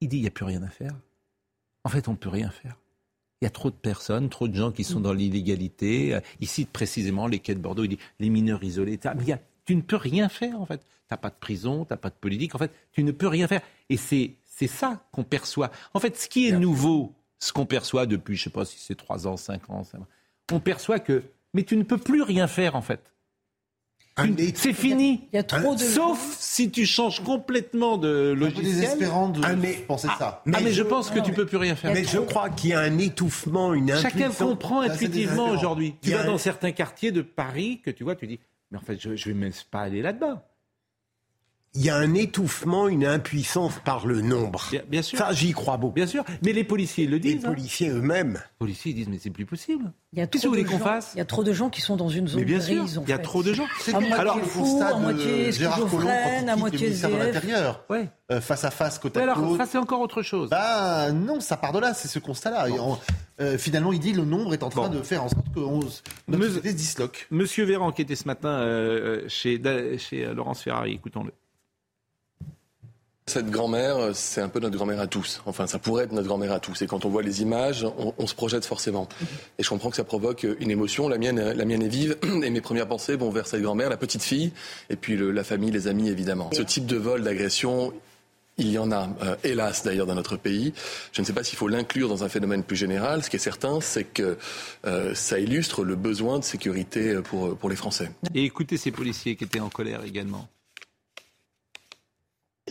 [0.00, 0.92] il dit il n'y a plus rien à faire.
[1.84, 2.76] En fait, on ne peut rien faire.
[3.40, 6.18] Il y a trop de personnes, trop de gens qui sont dans l'illégalité.
[6.40, 7.82] Il cite précisément les quais de Bordeaux.
[7.82, 9.00] Il dit les mineurs isolés.
[9.16, 10.78] Mais tu ne peux rien faire, en fait.
[10.78, 12.54] Tu n'as pas de prison, tu n'as pas de politique.
[12.54, 13.62] En fait, tu ne peux rien faire.
[13.88, 15.72] Et c'est, c'est ça qu'on perçoit.
[15.92, 18.78] En fait, ce qui est nouveau, ce qu'on perçoit depuis, je ne sais pas si
[18.78, 19.82] c'est trois ans, cinq ans,
[20.52, 23.11] on perçoit que, mais tu ne peux plus rien faire, en fait.
[24.54, 25.28] C'est fini.
[25.32, 28.64] Il y a trop de Sauf si tu changes complètement de logiciel.
[28.64, 30.42] Un peu désespérant de penser ah, ça.
[30.44, 31.92] Mais ah, mais je, pense que tu peux plus rien faire.
[31.92, 35.94] Mais je crois qu'il y a un étouffement, une Chacun comprend intuitivement aujourd'hui.
[36.02, 39.00] Tu vas dans certains quartiers de Paris que tu vois, tu dis, mais en fait,
[39.00, 40.42] je, je vais même pas aller là-dedans
[41.74, 44.62] il y a un étouffement, une impuissance par le nombre.
[44.88, 45.18] Bien, sûr.
[45.18, 45.94] Ça, j'y crois beaucoup.
[45.94, 46.22] Bien sûr.
[46.42, 47.40] Mais les policiers le disent.
[47.40, 47.48] Les hein.
[47.48, 48.34] policiers eux-mêmes.
[48.34, 49.90] Les policiers disent, mais c'est plus possible.
[50.12, 51.00] Il y a trop de gens.
[51.14, 52.92] Il y a trop de gens qui sont dans une zone mais bien grise.
[52.92, 53.64] Sûr, il y a trop de gens.
[53.88, 57.84] À moitié alors, fou, à moitié schizophrène, à moitié de l'Intérieur.
[57.88, 58.10] Ouais.
[58.30, 59.30] Euh, face à face, côte à côte.
[59.30, 60.50] Alors, ça, c'est encore autre chose.
[60.50, 62.66] Bah, non, ça part de là, c'est ce constat-là.
[63.40, 65.60] Euh, finalement, il dit le nombre est en train de faire en sorte que
[66.28, 67.26] notre société se disloque.
[67.30, 69.60] Monsieur Véran, qui était ce matin euh, chez,
[69.96, 71.32] chez Laurence Ferrari, écoutons-le.
[73.26, 75.42] Cette grand-mère, c'est un peu notre grand-mère à tous.
[75.46, 76.82] Enfin, ça pourrait être notre grand-mère à tous.
[76.82, 77.86] Et quand on voit les images,
[78.18, 79.08] on, se projette forcément.
[79.58, 81.08] Et je comprends que ça provoque une émotion.
[81.08, 82.16] La mienne, la mienne est vive.
[82.42, 84.50] Et mes premières pensées vont vers cette grand-mère, la petite fille,
[84.90, 86.50] et puis la famille, les amis, évidemment.
[86.52, 87.92] Ce type de vol, d'agression,
[88.58, 90.72] il y en a, euh, hélas d'ailleurs, dans notre pays.
[91.12, 93.22] Je ne sais pas s'il faut l'inclure dans un phénomène plus général.
[93.22, 94.36] Ce qui est certain, c'est que
[94.84, 98.10] euh, ça illustre le besoin de sécurité pour, pour les Français.
[98.34, 100.48] Et écoutez ces policiers qui étaient en colère également.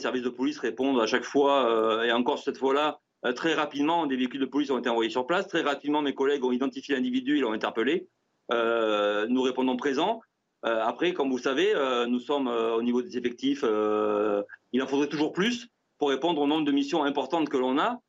[0.01, 4.05] Services de police répondent à chaque fois, euh, et encore cette fois-là, euh, très rapidement,
[4.07, 5.47] des véhicules de police ont été envoyés sur place.
[5.47, 8.07] Très rapidement, mes collègues ont identifié l'individu, ils l'ont interpellé.
[8.51, 10.21] Euh, nous répondons présents.
[10.63, 11.73] après, comme vous savez,
[12.07, 13.63] nous sommes au niveau des effectifs.
[14.73, 17.99] il en faudrait toujours plus pour répondre au nombre de missions importantes que l'on a,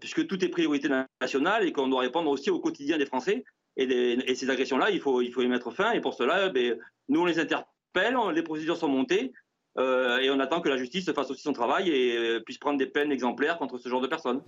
[0.00, 0.88] puisque tout est priorité
[1.22, 3.44] nationale et qu'on doit répondre aussi au quotidien des Français.
[3.76, 5.92] Et, ces agressions-là, il faut, y mettre fin.
[5.92, 6.78] Et pour cela, ben,
[7.08, 9.32] nous, on les interpelle, les procédures sont montées.
[9.78, 12.78] Euh, et on attend que la justice fasse aussi son travail et euh, puisse prendre
[12.78, 14.40] des peines exemplaires contre ce genre de personnes.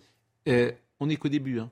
[0.49, 1.61] Euh, on n'est qu'au début.
[1.61, 1.71] Hein.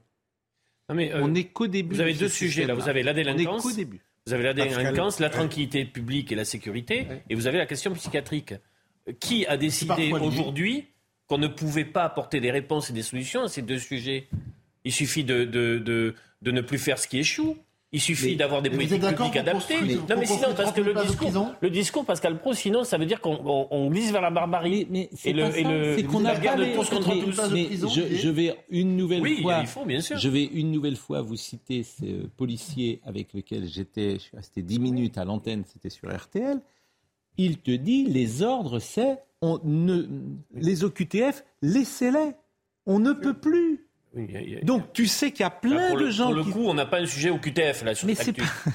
[0.93, 1.95] mais, on n'est qu'au début.
[1.95, 2.75] Vous avez deux sujets là.
[2.75, 3.65] Vous avez la délinquance.
[3.65, 4.01] On début.
[4.27, 7.93] Vous avez la délinquance, la tranquillité publique et la sécurité, et vous avez la question
[7.95, 8.55] psychiatrique.
[9.21, 10.89] Qui a décidé aujourd'hui
[11.29, 14.27] qu'on ne pouvait pas apporter des réponses et des solutions à ces deux sujets?
[14.83, 17.57] Il suffit de, de, de, de ne plus faire ce qui échoue.
[17.97, 19.81] Il suffit d'avoir des politiques publiques adaptées.
[19.81, 23.23] non, mais sinon, parce que le discours, le discours, Pascal Pro, sinon, ça veut dire
[23.23, 24.87] qu'on glisse vers la barbarie.
[24.91, 27.51] Mais, et le, et le qu'on a la guerre de tous contre tous.
[27.55, 29.61] Mais je, je, vais une nouvelle oui, fois.
[29.63, 30.19] il faut, bien sûr.
[30.19, 34.17] Je vais une nouvelle fois vous citer ce policier avec lequel j'étais.
[34.17, 36.61] Je suis resté 10 minutes à l'antenne, c'était sur RTL.
[37.39, 40.03] Il te dit les ordres, c'est on ne,
[40.55, 42.35] les OQTF, laissez-les.
[42.85, 43.86] On ne peut plus.
[44.63, 46.27] Donc tu sais qu'il y a plein le, de gens.
[46.27, 46.51] Pour le qui...
[46.51, 48.15] coup, on n'a pas un sujet au QTF là sur Mais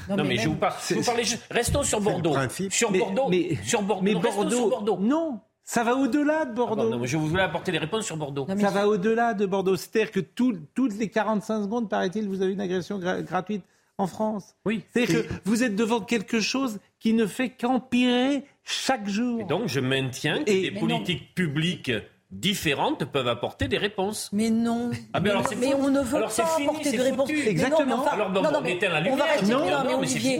[0.10, 0.73] Non, non, mais, mais je vous parle.
[0.88, 1.43] Je vous parlais juste.
[1.49, 2.36] Restons sur Bordeaux.
[2.69, 3.27] Sur mais, Bordeaux.
[3.30, 4.04] Mais, sur Bordeaux.
[4.04, 4.97] Mais non, Bordeaux, sur Bordeaux.
[4.99, 5.39] Non.
[5.63, 6.82] Ça va au-delà de Bordeaux.
[6.88, 8.45] Ah bon, non, je voulais apporter des réponses sur Bordeaux.
[8.60, 9.75] ça va au-delà de Bordeaux.
[9.75, 13.63] C'est-à-dire que tout, toutes les 45 secondes, paraît-il, vous avez une agression gra gratuite
[13.97, 14.56] en France.
[14.65, 14.84] Oui.
[14.91, 19.41] C'est-à-dire que vous êtes devant quelque chose qui ne fait qu'empirer chaque jour.
[19.41, 21.91] Et donc je maintiens que Et- des politiques publiques
[22.32, 24.30] différentes peuvent apporter des réponses.
[24.32, 24.91] Mais non.
[25.13, 27.30] Ah alors mais on ne veut alors pas fini, apporter de réponses.
[27.30, 29.28] Mais non, enfin- alors non, non, on mais éteint la lumière.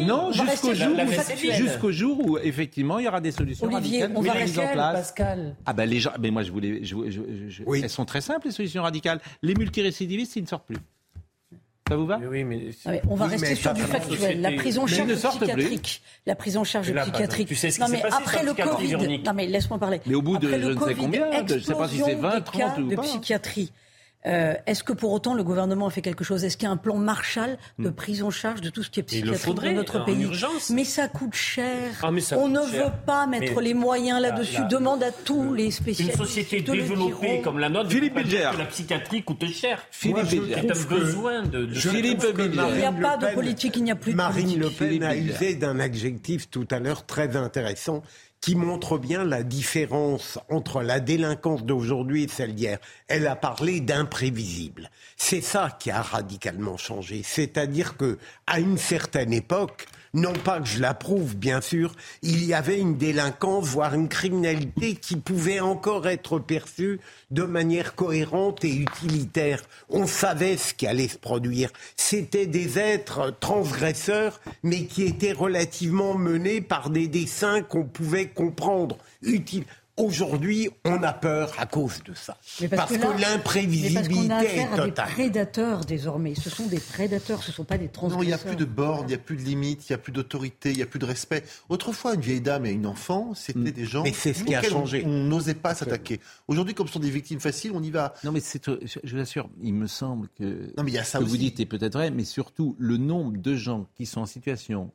[0.06, 1.54] non, jusqu'au jour, où- factuel.
[1.56, 4.60] jusqu'au jour où effectivement il y aura des solutions Olivier, radicales on va mises rester
[4.70, 4.94] en place.
[4.98, 5.56] Pascal.
[5.66, 8.48] Ah ben les gens, mais moi je voulais, je, je- je- elles sont très simples
[8.48, 9.20] les solutions radicales.
[9.42, 10.78] Les multirécidivistes ils ne sortent plus.
[11.90, 14.40] Ça vous va Oui, mais Ah, mais on va Oui, rester mais sur du factuel.
[14.42, 15.48] La prise en Mais charge sortent plus.
[15.48, 16.02] psychiatrique.
[16.26, 17.48] La prise en charge là, psychiatrique.
[17.50, 19.20] tu sais ce qui non, mais passé après le Covid.
[19.26, 20.00] Non, mais laisse-moi parler.
[20.06, 21.74] Mais au bout de Après je le ne sais Covid, combien, de- je ne sais
[21.74, 23.02] pas si c'est explosion 20, des 30 cas ou de pas.
[23.02, 23.72] psychiatrie.
[24.28, 26.44] Euh, Est-ce que pour autant le gouvernement a fait quelque chose?
[26.44, 27.94] Est-ce qu'il y a un plan Marshall de Hmm.
[27.94, 30.22] prise en charge de tout ce qui est psychiatrie dans notre en pays?
[30.24, 30.70] urgence.
[30.70, 31.92] Mais ça coûte cher.
[32.04, 32.86] Ah, ça On coûte ne cher.
[32.86, 34.62] veut pas mettre Mais les moyens là-dessus.
[34.62, 36.18] la- Demande à tous les Une spécialistes.
[36.18, 38.50] société de le développée comme la nôtre, Philippe Bilger.
[38.58, 39.80] la psychiatrie coûte cher?
[39.90, 40.56] Philippe Moi, je Bilger.
[40.62, 42.22] C'est un besoin de, de Philippe.
[42.22, 44.44] Marine Il n'y a Le pas de Pen- politique, il n'y a plus de Marine
[44.44, 44.62] politique.
[44.62, 48.04] Le Pen Philippe a usé d'un adjectif tout à l'heure très intéressant
[48.42, 52.80] qui montre bien la différence entre la délinquance d'aujourd'hui et celle d'hier.
[53.08, 54.90] Elle a parlé d'imprévisible.
[55.16, 57.22] C'est ça qui a radicalement changé.
[57.24, 62.54] C'est-à-dire que, à une certaine époque, non pas que je l'approuve, bien sûr, il y
[62.54, 67.00] avait une délinquance, voire une criminalité qui pouvait encore être perçue
[67.32, 69.62] de manière cohérente et utilitaire.
[69.90, 71.70] On savait ce qui allait se produire.
[71.96, 78.98] C'était des êtres transgresseurs, mais qui étaient relativement menés par des dessins qu'on pouvait comprendre.
[79.98, 82.38] Aujourd'hui, on a peur à cause de ça.
[82.62, 85.10] Mais parce, que, qu'on l'imprévisibilité a est affaire à des totale.
[85.10, 86.34] prédateurs désormais.
[86.36, 88.24] Ce sont des prédateurs, ce ne sont pas des Non, transgresseurs.
[88.24, 89.98] il n'y a plus de bornes, il n'y a plus de limites, il n'y a
[89.98, 91.44] plus d'autorité, il n'y a plus de respect.
[91.70, 94.60] Autrefois, une vieille dame et une enfant, c'était des gens Mais c'est ce qui a
[94.62, 95.04] on- changé.
[95.06, 96.20] on n'osait pas s'attaquer.
[96.48, 98.14] Aujourd'hui, comme ce sont des victimes faciles, on y va.
[98.24, 98.64] Non mais c'est,
[99.04, 101.30] je vous assure, il me semble que Non, mais il y a ça ce que
[101.30, 104.92] vous dites est peut-être vrai, mais surtout le nombre de gens qui sont en situation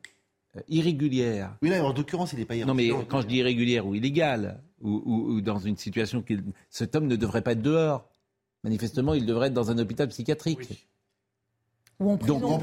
[0.55, 1.55] euh, irrégulière.
[1.61, 3.07] Oui, là, en l'occurrence, il n'est pas Non mais irrégulier.
[3.09, 6.37] quand je dis irrégulière ou illégale, ou, ou- ou dans une situation qui...
[6.69, 8.07] Cet homme ne devrait pas être dehors.
[8.63, 10.87] Manifestement, il devrait être dans un hôpital psychiatrique.
[11.99, 12.61] Ou en Donc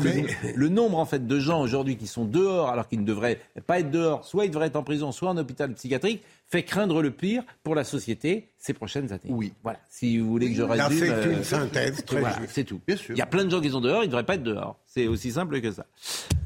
[0.54, 3.80] le nombre en fait de gens aujourd'hui qui sont dehors alors qu'ils ne devraient pas
[3.80, 7.10] être dehors, soit ils devraient être en prison, soit en hôpital psychiatrique, fait craindre le
[7.10, 9.22] pire pour la société ces prochaines années.
[9.28, 9.52] Oui.
[9.62, 9.78] Voilà.
[9.88, 12.52] Si vous voulez que je résume, fait euh, une synthèse très voilà, juste.
[12.52, 12.80] c'est tout.
[12.86, 13.14] Bien sûr.
[13.14, 14.78] Il y a plein de gens qui sont dehors, ils ne devraient pas être dehors.
[14.86, 15.86] C'est aussi simple que ça.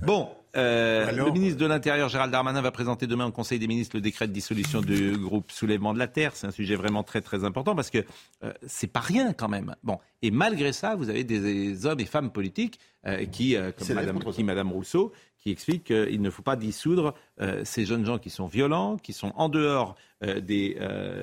[0.02, 3.66] Bon, euh, Alors le ministre de l'Intérieur, Gérald Darmanin, va présenter demain au Conseil des
[3.66, 6.32] ministres le décret de dissolution du groupe Soulèvement de la Terre.
[6.34, 8.04] C'est un sujet vraiment très très important parce que
[8.42, 9.74] euh, c'est pas rien quand même.
[9.82, 13.72] Bon, et malgré ça, vous avez des, des hommes et femmes politiques euh, qui, comme
[13.78, 18.04] C'est Madame, qui Madame Rousseau, qui expliquent qu'il ne faut pas dissoudre euh, ces jeunes
[18.04, 21.20] gens qui sont violents, qui sont en dehors euh, des, euh,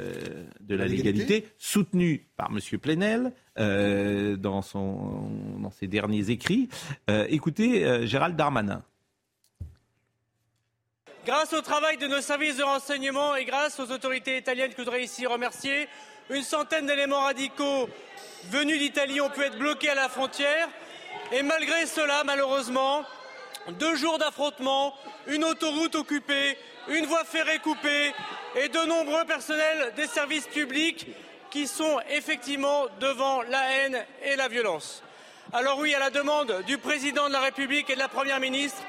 [0.61, 6.29] de la La légalité légalité, soutenus par Monsieur Plenel euh, dans, son, dans ses derniers
[6.29, 6.69] écrits.
[7.09, 8.83] Euh, écoutez euh, Gérald Darmanin.
[11.25, 14.83] Grâce au travail de nos services de renseignement et grâce aux autorités italiennes que je
[14.83, 15.87] voudrais ici remercier,
[16.29, 17.89] une centaine d'éléments radicaux
[18.51, 20.69] venus d'Italie ont pu être bloqués à la frontière.
[21.33, 23.03] Et malgré cela, malheureusement,
[23.73, 24.95] deux jours d'affrontements,
[25.27, 26.57] une autoroute occupée,
[26.89, 28.13] une voie ferrée coupée
[28.55, 31.07] et de nombreux personnels des services publics
[31.49, 35.03] qui sont effectivement devant la haine et la violence.
[35.53, 38.81] Alors oui, à la demande du président de la République et de la Première ministre,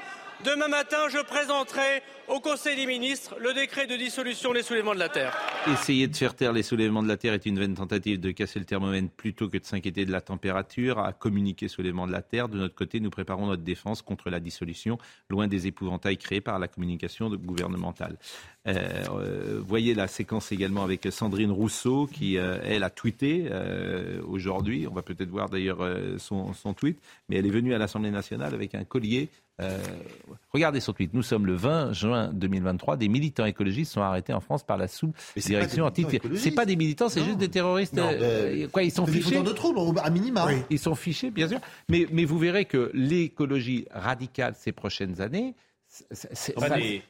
[0.43, 4.99] demain matin, je présenterai au Conseil des ministres le décret de dissolution des soulèvements de
[4.99, 5.35] la Terre.
[5.67, 8.59] Essayer de faire taire les soulèvements de la Terre est une vaine tentative de casser
[8.59, 10.99] le thermomètre plutôt que de s'inquiéter de la température.
[10.99, 14.39] À communiquer soulèvement de la Terre, de notre côté, nous préparons notre défense contre la
[14.39, 14.97] dissolution,
[15.29, 18.17] loin des épouvantails créés par la communication gouvernementale.
[18.67, 23.49] Euh, euh, voyez la séquence également avec Sandrine Rousseau qui, euh, elle, a tweeté
[24.27, 24.87] aujourd'hui.
[24.89, 25.79] On va peut-être voir d'ailleurs
[26.17, 26.99] son, tweet.
[27.29, 29.29] Mais elle est venue à l'Assemblée nationale avec un collier.
[30.53, 31.13] Regardez son tweet.
[31.13, 34.77] Nous sommes le 20 juin juin 2023, des militants écologistes sont arrêtés en France par
[34.77, 37.97] la sous-direction anti C'est pas des militants, c'est juste des terroristes.
[37.97, 39.41] Euh, quoi, ils sont fichés.
[39.41, 40.47] de troubles, à minima.
[40.69, 41.59] Ils sont fichés, bien sûr.
[41.89, 45.55] Mais, mais vous verrez que l'écologie radicale ces prochaines années,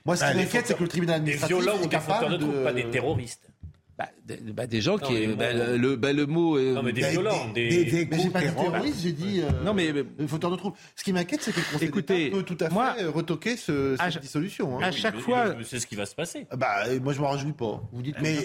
[0.06, 2.64] Moi, ce qui m'inquiète, c'est que le tribunal administratif des violents est capable de, troubles,
[2.64, 3.50] pas des terroristes.
[3.98, 5.28] Bah, de, bah, des gens qui.
[5.28, 6.60] Bah, le, bah, le mot.
[6.60, 7.50] non, mais des violents.
[7.56, 9.42] Des, des, des, mais j'ai pas dit terroristes, j'ai dit.
[9.42, 9.92] Euh, non, mais.
[10.28, 10.78] Fauteurs de troubles.
[10.96, 13.96] Ce qui m'inquiète, c'est que le Conseil Écoutez, peut tout à fait moi, retoquer ce,
[13.98, 14.78] cette dissolution.
[14.78, 14.84] Hein.
[14.84, 15.56] À chaque fois.
[15.64, 16.46] C'est ce qui va se passer.
[16.56, 17.82] Bah, moi, je m'en réjouis pas.
[17.92, 18.38] Vous dites, mais.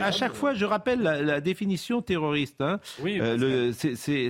[0.00, 2.60] À, à chaque fois, je rappelle la, la définition terroriste.
[2.60, 2.78] Hein.
[3.00, 4.28] Oui, euh, le, c'est.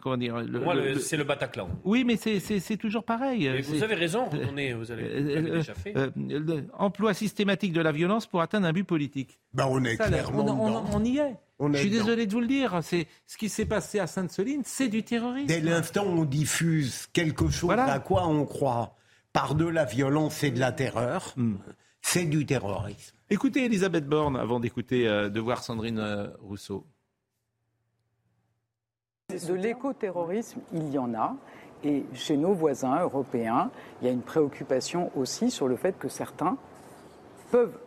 [0.00, 1.68] Comment dire le, Moi, c'est le Bataclan.
[1.84, 3.48] Oui, mais c'est toujours pareil.
[3.52, 5.94] Mais vous avez raison, on est, vous avez déjà fait.
[6.78, 9.40] Emploi systématique de la violence pour atteindre un but politique.
[9.56, 10.44] Ben, on est clairement
[10.92, 11.34] on, y est.
[11.58, 12.80] je suis désolé de vous le dire.
[12.82, 15.46] C'est ce qui s'est passé à Sainte-Soline, c'est du terrorisme.
[15.46, 18.96] Dès l'instant où on diffuse quelque chose à quoi on croit,
[19.32, 21.54] par de la violence et de la terreur, hmm.
[22.02, 23.16] c'est du terrorisme.
[23.30, 26.86] Écoutez Elisabeth Borne avant d'écouter, euh, de voir Sandrine euh, Rousseau.
[29.30, 31.34] De l'écoterrorisme, il y en a.
[31.82, 36.08] Et chez nos voisins européens, il y a une préoccupation aussi sur le fait que
[36.08, 36.58] certains
[37.50, 37.78] peuvent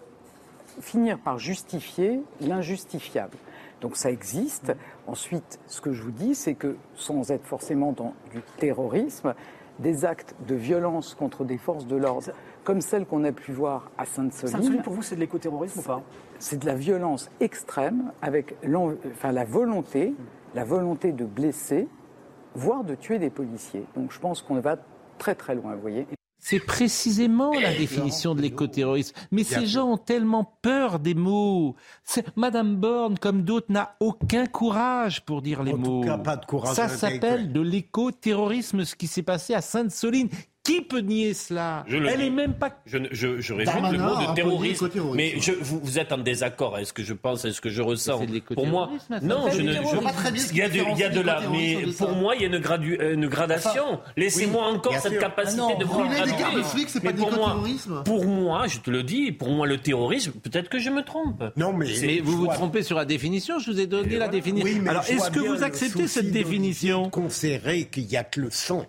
[0.79, 3.37] finir par justifier l'injustifiable.
[3.81, 4.73] Donc ça existe.
[5.07, 9.33] Ensuite, ce que je vous dis, c'est que sans être forcément dans du terrorisme,
[9.79, 12.31] des actes de violence contre des forces de l'ordre,
[12.63, 14.55] comme celles qu'on a pu voir à Sainte-Soline.
[14.55, 16.01] Sainte-Soline, pour vous, c'est de l'écoterrorisme ou pas?
[16.37, 20.13] C'est de la violence extrême avec enfin, la volonté,
[20.53, 21.87] la volonté de blesser,
[22.55, 23.85] voire de tuer des policiers.
[23.95, 24.77] Donc je pense qu'on va
[25.17, 26.07] très très loin, vous voyez.
[26.49, 29.15] C'est précisément la définition de l'écoterrorisme.
[29.29, 31.75] Mais ces gens ont tellement peur des mots.
[32.35, 36.03] Madame Borne, comme d'autres, n'a aucun courage pour dire les mots.
[36.23, 36.75] pas de courage.
[36.75, 40.29] Ça s'appelle de l'écoterrorisme, ce qui s'est passé à Sainte-Soline.
[40.69, 42.71] Qui peut nier cela Elle est même pas.
[42.85, 44.89] Je, je, je résume le mot de terrorisme.
[45.15, 46.77] Mais je, vous, vous, êtes en désaccord.
[46.77, 48.21] Est-ce que je pense Est-ce que je ressens
[48.53, 48.89] Pour moi,
[49.21, 49.49] non.
[49.51, 49.71] Je ne.
[49.71, 51.41] il y a de, il y a de là.
[51.51, 53.99] Mais pour moi, il y a une, gradu, une gradation.
[54.17, 56.07] Laissez-moi encore cette capacité ah de voir
[56.87, 57.63] c'est pas pour moi,
[58.05, 61.43] pour moi, je te le dis, pour moi, le terrorisme, peut-être que je me trompe.
[61.57, 63.59] Non, mais, mais vous vous trompez sur la définition.
[63.59, 64.87] Je vous ai donné la définition.
[64.87, 67.09] Alors, est-ce que vous acceptez cette définition?
[67.09, 68.85] Considérer qu'il y a que le sang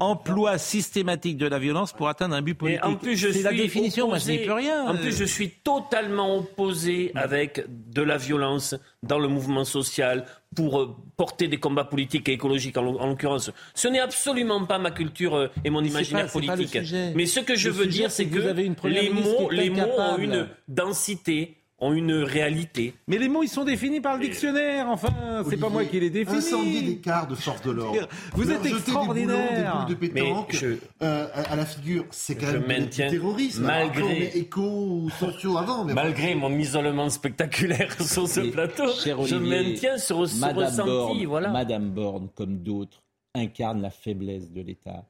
[0.00, 2.84] Emploi systématique de la violence pour atteindre un but politique.
[2.84, 4.86] en plus, je suis la définition, moi je peux rien.
[4.86, 10.80] En plus, je suis totalement opposé avec de la violence dans le mouvement social pour
[10.80, 13.50] euh, porter des combats politiques et écologiques en, l'occurrence.
[13.74, 16.78] Ce n'est absolument pas ma culture euh, et mon imaginaire politique.
[17.14, 18.38] Mais ce que je veux dire, c'est que,
[18.86, 22.94] les mots, les mots ont une densité ont une réalité.
[23.08, 24.88] Mais les mots, ils sont définis par le dictionnaire.
[24.88, 26.38] Enfin, c'est pas moi qui les définis.
[26.38, 28.08] Incendier des quarts de force de l'ordre.
[28.34, 29.86] Vous êtes extraordinaire.
[29.88, 30.64] Des, boules de pétanque
[31.02, 33.64] euh, à la figure, c'est quand même du terrorisme.
[33.64, 35.84] Malgré éco sociaux avant.
[35.84, 41.24] malgré mon isolement spectaculaire sur ce plateau, je maintiens ce, ressenti.
[41.24, 41.50] voilà.
[41.50, 43.02] Madame Borne, comme d'autres,
[43.34, 45.04] incarne la faiblesse de l'État.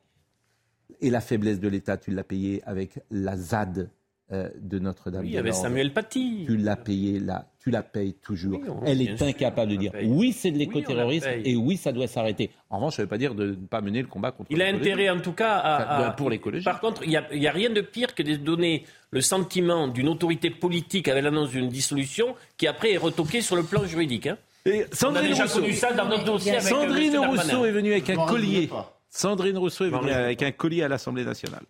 [1.03, 3.91] Et la faiblesse de l'État, tu l'as payée avec la ZAD
[4.33, 5.23] de Notre-Dame.
[5.23, 6.45] Oui, il y avait Samuel Paty.
[6.47, 8.61] Tu l'as payé là, tu la payes toujours.
[8.87, 12.51] Elle est incapable de dire oui, c'est de l'écoterrorisme et oui, ça doit s'arrêter.
[12.71, 14.51] En revanche, ça ne veut pas dire de ne pas mener le combat contre.
[14.51, 16.65] Il a intérêt, en tout cas, à, pour l'écologie.
[16.65, 20.09] Par contre, il n'y a, a, rien de pire que de donner le sentiment d'une
[20.09, 24.27] autorité politique avec l'annonce d'une dissolution qui après est retoquée sur le plan juridique.
[24.27, 24.39] Hein.
[24.65, 28.71] Et Sandrine Rousseau, ça dans notre dossier avec Sandrine Rousseau est venue avec un collier.
[29.11, 31.65] Sandrine Rousseau est venue avec un collier à l'Assemblée nationale.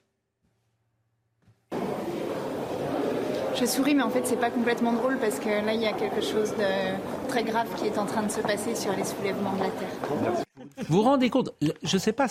[3.62, 5.92] Je souris, mais en fait, c'est pas complètement drôle parce que là, il y a
[5.92, 9.52] quelque chose de très grave qui est en train de se passer sur les soulèvements
[9.52, 10.44] de la Terre.
[10.88, 12.26] Vous vous rendez compte, je ne sais pas,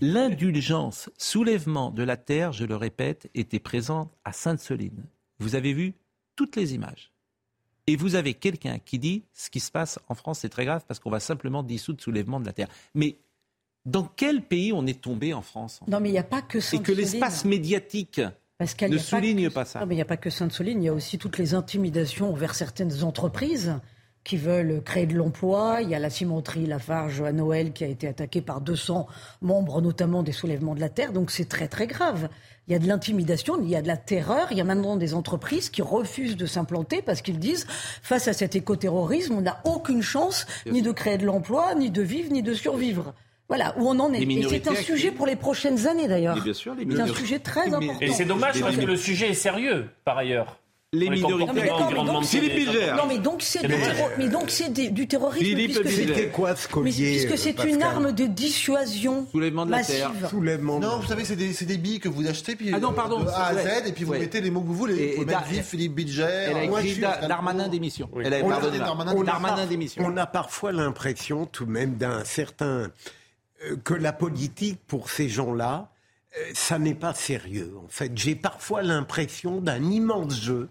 [0.00, 5.02] l'indulgence, soulèvement de la Terre, je le répète, était présente à Sainte-Soline.
[5.40, 5.94] Vous avez vu
[6.36, 7.10] toutes les images.
[7.88, 10.84] Et vous avez quelqu'un qui dit ce qui se passe en France, c'est très grave
[10.86, 12.68] parce qu'on va simplement dissoudre soulèvement de la Terre.
[12.94, 13.16] Mais
[13.86, 16.60] dans quel pays on est tombé en France Non, mais il n'y a pas que
[16.60, 16.76] ça.
[16.76, 18.20] Et que l'espace médiatique
[18.60, 19.80] ne souligne pas, ça.
[19.80, 22.30] Non, mais il n'y a pas que Sainte-Soline, il y a aussi toutes les intimidations
[22.30, 23.74] envers certaines entreprises
[24.24, 25.78] qui veulent créer de l'emploi.
[25.82, 29.06] Il y a la cimenterie Lafarge à Noël qui a été attaquée par 200
[29.40, 31.12] membres, notamment des soulèvements de la terre.
[31.12, 32.28] Donc c'est très très grave.
[32.66, 34.48] Il y a de l'intimidation, il y a de la terreur.
[34.50, 37.66] Il y a maintenant des entreprises qui refusent de s'implanter parce qu'ils disent,
[38.02, 42.02] face à cet écoterrorisme, on n'a aucune chance ni de créer de l'emploi, ni de
[42.02, 43.14] vivre, ni de survivre.
[43.48, 44.22] Voilà, où on en est.
[44.22, 46.40] Et c'est un sujet pour les prochaines années d'ailleurs.
[46.42, 48.00] Bien sûr, C'est un sujet très important.
[48.00, 50.58] Et c'est dommage parce que le sujet est sérieux, par ailleurs.
[50.92, 51.60] les les minorités.
[52.22, 52.68] Philippe.
[52.96, 57.82] Non, mais donc c'est du, terrorisme Philippe C'était quoi ce mais collier puisque c'est une
[57.82, 59.96] arme de dissuasion Soulèvement de la massive.
[60.20, 60.30] terre.
[60.30, 60.78] Soulèvement.
[60.80, 61.36] Non, vous savez, c'est
[61.66, 63.54] des, billes que vous achetez, puis Ah non, pardon, de A à.
[63.54, 64.20] Z, et puis vous Ouais.
[64.20, 64.94] mettez les mots que vous voulez.
[64.96, 66.22] Et- et mettre Philippe Bilger.
[66.50, 68.08] Elle a moi, écrit Darmanin démission.
[69.24, 70.04] Darmanin démission.
[70.06, 72.90] On a parfois l'impression tout de même d'un certain
[73.84, 75.90] que la politique pour ces gens-là,
[76.36, 77.74] euh, ça n'est pas sérieux.
[77.82, 80.68] En fait, j'ai parfois l'impression d'un immense jeu.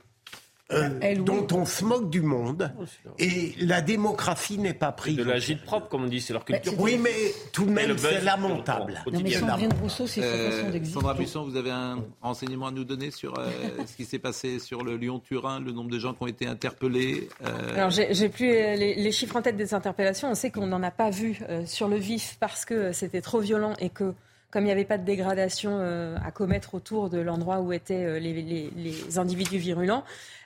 [0.71, 1.15] Euh, oui.
[1.19, 2.73] dont on se moque du monde
[3.19, 5.15] et la démocratie n'est pas prise.
[5.15, 6.73] De la gîte propre, comme on dit, c'est leur culture.
[6.79, 7.11] Oui, mais
[7.51, 8.99] tout de même, c'est lamentable.
[9.11, 9.31] Non, mais.
[9.31, 10.99] Sandrine Rousseau, c'est Euh, façon d'exister.
[10.99, 13.49] Sandra Buisson, vous avez un renseignement à nous donner sur euh,
[13.85, 17.29] ce qui s'est passé sur le Lyon-Turin, le nombre de gens qui ont été interpellés
[17.45, 20.29] euh, Alors j'ai j'ai plus euh, les, les chiffres en tête des interpellations.
[20.31, 23.39] On sait qu'on n'en a pas vu euh, sur le vif parce que c'était trop
[23.39, 24.13] violent et que
[24.55, 28.05] comme il n'y avait pas de dégradation euh, à commettre autour de l'endroit où étaient
[28.05, 30.05] euh, les, les- les individus virulents,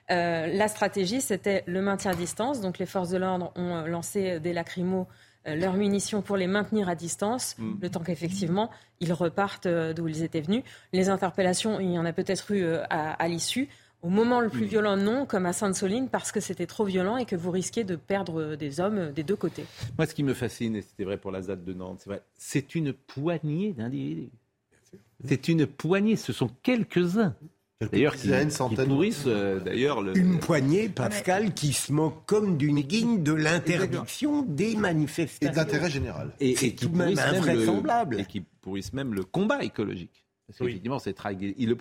[0.10, 2.60] euh, la stratégie c'était le maintien à distance.
[2.60, 5.05] Donc les forces de l'ordre ont lancé des lacrymos.
[5.47, 7.74] euh, leurs munitions pour les maintenir à distance, Mm.
[7.84, 10.64] le temps qu'effectivement ils repartent euh, d'où ils étaient venus.
[10.91, 13.70] Les interpellations, il y en a peut-être eu à, à l'issue.
[14.02, 17.26] Au moment le plus violent, non, comme à Sainte-Soline, parce que c'était trop violent et
[17.26, 19.66] que vous risquez de perdre euh, des hommes euh, des deux côtés.
[19.97, 22.22] Moi, ce qui me fascine, et c'était vrai pour la ZAD de Nantes, c'est vrai,
[22.38, 24.30] c'est une poignée d'individus.
[25.26, 27.36] C'est une poignée, ce sont quelques-uns.
[27.91, 28.88] D'ailleurs, qui, qui centaines.
[28.88, 34.41] pourrissent, euh, d'ailleurs, le, Une poignée, Pascal, qui se moque comme d'une guigne de l'interdiction
[34.43, 35.54] des Et manifestations.
[35.54, 36.32] d'intérêt général.
[36.41, 38.16] et, C'est et qui tout de même pourrissent même invraisemblable.
[38.18, 40.26] le, et qui pourrissent même le combat écologique.
[40.47, 40.68] Parce Oui.
[40.68, 41.54] qu'effectivement, c'est tragué.
[41.58, 41.76] Il le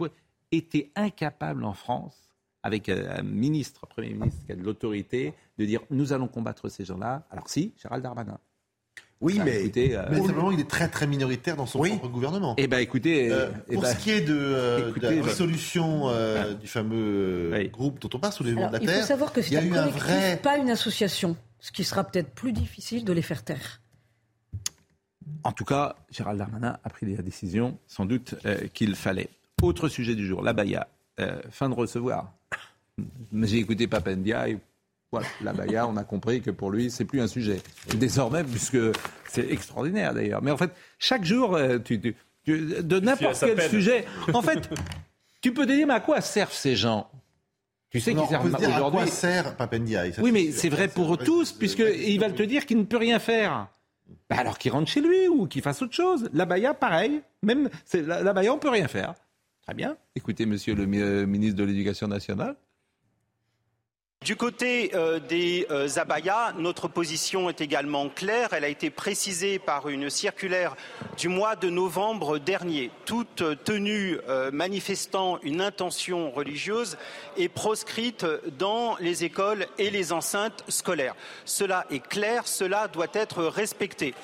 [0.52, 2.14] était incapable en France,
[2.62, 6.28] avec euh, un ministre, un Premier ministre qui a de l'autorité, de dire nous allons
[6.28, 7.26] combattre ces gens-là.
[7.30, 8.38] Alors si, Gérald Darmanin.
[9.20, 11.90] Oui, Ah, mais écoutez, euh, Mais simplement, il est très très minoritaire dans son Oui.
[11.90, 12.54] propre gouvernement.
[12.56, 16.08] eh ben écoutez, Euh, eh pour ben, ce qui est de, euh, de la résolution
[16.08, 16.54] euh, Ouais.
[16.54, 17.68] du fameux Oui.
[17.68, 19.72] groupe dont on parle, sous les Alors, il faut savoir que il c'est a un
[19.72, 23.80] un vrai- pas une association, ce qui sera peut-être plus difficile de les faire taire.
[25.42, 29.28] En tout cas, Gérald Darmanin a pris la décision, sans doute, euh, qu'il fallait.
[29.62, 30.88] Autre sujet du jour, la Baïa.
[31.20, 32.32] Euh, fin de recevoir.
[33.42, 34.58] J'ai écouté Papendia et
[35.10, 37.60] voilà, la Baïa, on a compris que pour lui, c'est plus un sujet.
[37.96, 38.78] Désormais, puisque
[39.28, 40.42] c'est extraordinaire d'ailleurs.
[40.42, 44.68] Mais en fait, chaque jour, euh, tu, tu- tu- de n'importe quel sujet, en fait,
[45.40, 47.10] tu peux te dire, mais à quoi servent ces gens?
[47.90, 48.98] Tu sais qu'ils servent se dire à aujourd'hui.
[49.00, 52.66] quoi sert Papendiaï ça, Oui, mais c'est vrai pour tous, c'est- puisqu'il va te dire
[52.66, 53.68] qu'il ne peut rien faire.
[54.30, 56.28] Bah alors qu'il rentre chez lui ou qu'il fasse autre chose.
[56.34, 57.22] La Baïa, pareil.
[57.42, 59.14] Même la, la Baïa, on peut rien faire.
[59.68, 59.98] Très bien.
[60.16, 62.56] Écoutez, monsieur le euh, ministre de l'Éducation nationale.
[64.24, 68.48] Du côté euh, des euh, abayas, notre position est également claire.
[68.52, 70.74] Elle a été précisée par une circulaire
[71.16, 72.90] du mois de novembre dernier.
[73.04, 76.98] Toute tenue euh, manifestant une intention religieuse
[77.36, 78.26] est proscrite
[78.58, 81.14] dans les écoles et les enceintes scolaires.
[81.44, 84.14] Cela est clair, cela doit être respecté.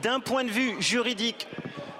[0.00, 1.48] D'un point de vue juridique,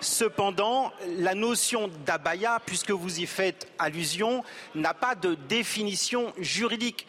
[0.00, 4.42] Cependant, la notion d'abaya, puisque vous y faites allusion,
[4.74, 7.06] n'a pas de définition juridique.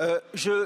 [0.00, 0.18] Euh,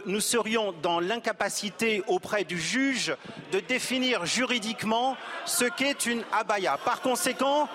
[0.06, 3.14] nous serions dans l'incapacité auprès du juge
[3.52, 6.78] de définir juridiquement ce qu'est une abaya.
[6.82, 7.68] Par conséquent,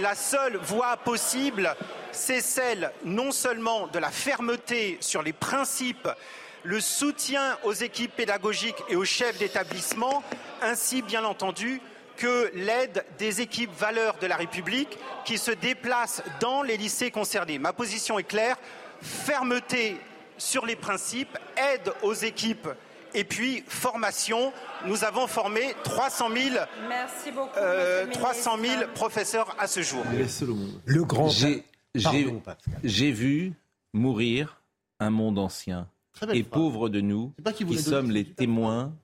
[0.00, 1.74] la seule voie possible,
[2.12, 6.08] c'est celle non seulement de la fermeté sur les principes,
[6.64, 10.22] le soutien aux équipes pédagogiques et aux chefs d'établissement,
[10.60, 11.80] ainsi bien entendu
[12.16, 17.58] que l'aide des équipes valeurs de la République qui se déplacent dans les lycées concernés.
[17.58, 18.56] Ma position est claire,
[19.00, 19.96] fermeté
[20.38, 22.68] sur les principes, aide aux équipes
[23.14, 24.52] et puis formation.
[24.86, 26.56] Nous avons formé 300 000,
[26.88, 27.56] Merci beaucoup.
[27.56, 30.04] euh, 300 000 professeurs à ce jour.
[30.84, 31.30] Le grand.
[32.84, 33.52] J'ai vu
[33.92, 34.60] mourir
[35.00, 35.88] un monde ancien.
[36.22, 36.42] Et phrase.
[36.50, 38.94] pauvres de nous, qui sommes les témoins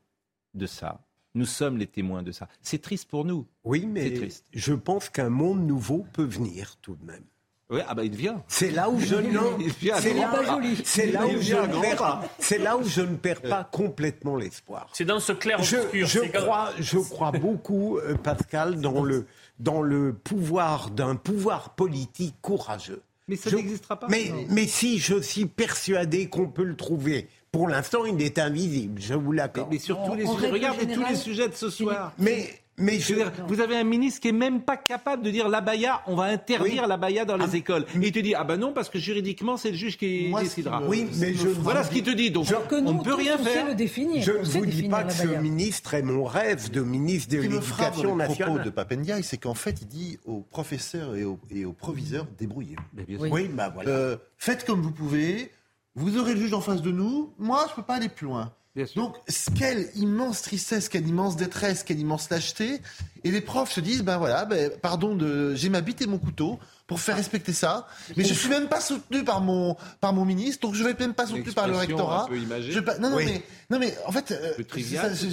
[0.54, 0.98] de ça.
[1.34, 2.48] Nous sommes les témoins de ça.
[2.60, 3.46] C'est triste pour nous.
[3.64, 4.44] Oui, mais C'est triste.
[4.52, 7.24] je pense qu'un monde nouveau peut venir tout de même.
[7.70, 8.42] Oui, ah bah il vient.
[8.48, 9.14] C'est là où je
[9.98, 10.60] c'est là, pas.
[10.84, 12.22] c'est là Il où je ne perds, pas.
[12.38, 14.90] c'est là où je ne perds pas complètement l'espoir.
[14.92, 16.06] C'est dans ce clair Je, obscur.
[16.06, 19.26] je crois, je crois beaucoup, euh, Pascal, dans le
[19.58, 23.00] dans le pouvoir d'un pouvoir politique courageux.
[23.28, 24.06] Mais ça Je- n'existera pas.
[24.10, 28.98] Mais, mais si je suis persuadé qu'on peut le trouver, pour l'instant, il est invisible,
[29.00, 29.68] je vous Mais, l'accorde.
[29.70, 32.14] mais sur tous les sujets, regardez tous les sujets de ce soir.
[32.18, 32.48] Mais,
[32.78, 35.50] mais Je je, dire, vous avez un ministre qui est même pas capable de dire
[35.50, 36.88] la baya, on va interdire Oui.
[36.88, 37.84] la baya dans les Ah, écoles.
[37.94, 40.40] Et il te dit ah ben non parce que juridiquement c'est le juge qui Moi,
[40.42, 40.78] décidera.
[40.78, 42.30] qui me- oui, mais je Voilà ce qu'il te dit.
[42.30, 43.66] Donc Alors que nous, on ne peut rien on sait faire.
[43.66, 44.22] le définir.
[44.22, 47.76] je ne vous dis pas que ce ministre est mon rêve de ministre de l'Éducation
[47.82, 48.64] dans les propos nationale.
[48.64, 52.76] de Papendiaï, c'est qu'en fait, il dit aux professeurs et aux, et aux proviseurs débrouillez.
[52.94, 53.04] Mais.
[53.30, 53.90] Oui, bah voilà.
[53.90, 55.50] Euh, faites comme vous pouvez.
[55.94, 58.52] Vous aurez le juge en face de nous, moi, je peux pas aller plus loin.
[58.96, 59.16] Donc,
[59.58, 62.80] quelle immense tristesse, quelle immense détresse, quelle immense lâcheté.
[63.22, 66.16] Et les profs se disent, ben voilà, ben, pardon, de, j'ai ma bite et mon
[66.16, 67.86] couteau pour faire respecter ça.
[68.16, 71.12] Mais je suis même pas soutenu par mon, par mon ministre, donc je vais même
[71.12, 72.24] pas soutenu par le rectorat.
[72.24, 72.72] Un peu imagée.
[72.72, 74.54] Je non, non, mais, non, mais en fait, euh,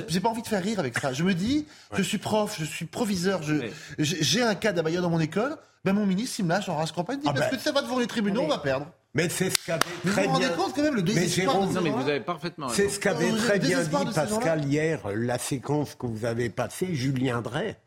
[0.09, 1.13] j'ai- pas envie de faire rire avec ça.
[1.13, 3.55] Je me dis, je suis prof, je suis proviseur, je,
[3.97, 5.55] j'ai j'ai un cas d'abailleur dans mon école,
[5.85, 7.57] ben mon ministre, il me lâche en race campagne, il dit, Ah parce ben.
[7.57, 8.87] que ça va devant les tribunaux, on va perdre.
[9.13, 10.55] Mais c'est ce qu'avait Vous très vous rendez bien.
[10.55, 12.69] compte quand même le Mais désespoir Jérôme, de ces Non, mais vous avez parfaitement.
[12.69, 16.93] C'est ce qu'avait Vous très bien dit Pascal hier, la séquence que vous avez passée,
[16.93, 17.77] Julien Drey.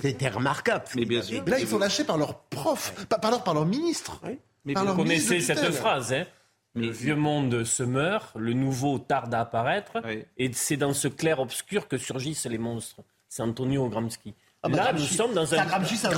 [0.00, 0.84] C'était remarquable.
[0.94, 1.44] Mais bien sûr.
[1.46, 4.20] Là, ils sont lâchés par leur prof, pas par leur, par leur ministre.
[4.64, 6.24] Mais Par vous leur connaissez cette phrase, hein
[6.74, 9.98] Le vieux monde se meurt, le nouveau tarde à apparaître,
[10.38, 13.02] et c'est dans ce clair-obscur que surgissent les monstres.
[13.28, 14.34] C'est Antonio Gramsci.
[14.64, 15.64] Ah bah, Là, nous sommes dans ça, un.
[15.66, 16.10] Gramsci, ça.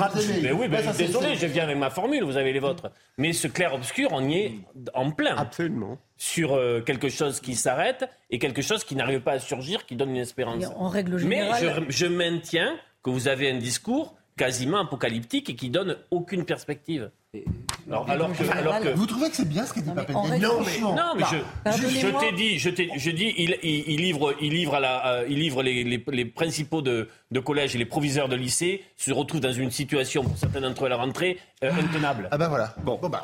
[0.43, 2.59] Mais oui, Ouais, mais ça, c'est- désolé, je viens avec ma formule, vous avez les
[2.61, 2.91] vôtres.
[3.17, 4.53] Mais ce clair-obscur, on y est
[4.93, 5.35] en plein.
[5.37, 5.97] Absolument.
[6.19, 9.97] Sur euh, quelque chose qui s'arrête et quelque chose qui n'arrive pas à surgir, qui
[9.97, 10.63] donne une espérance.
[10.63, 15.49] Et en règle Mais générale- je, je maintiens que vous avez un discours quasiment apocalyptique
[15.51, 17.11] et qui donne aucune perspective.
[17.89, 20.39] Alors, alors que, alors que- Vous trouvez que c'est bien ce qu'a dit non, mais,
[20.81, 21.37] non, mais je,
[21.73, 25.39] je, t'ai dit, je, dis, il, il, il livre, il livre, à la, euh, il
[25.41, 29.41] livre les, les, les principaux de, de collège et les proviseurs de lycée se retrouvent
[29.41, 32.29] dans une situation, pour certains d'entre eux à la rentrée, euh, intenable.
[32.31, 32.75] Ah ben voilà.
[32.85, 32.99] Bon.
[33.03, 33.23] bah,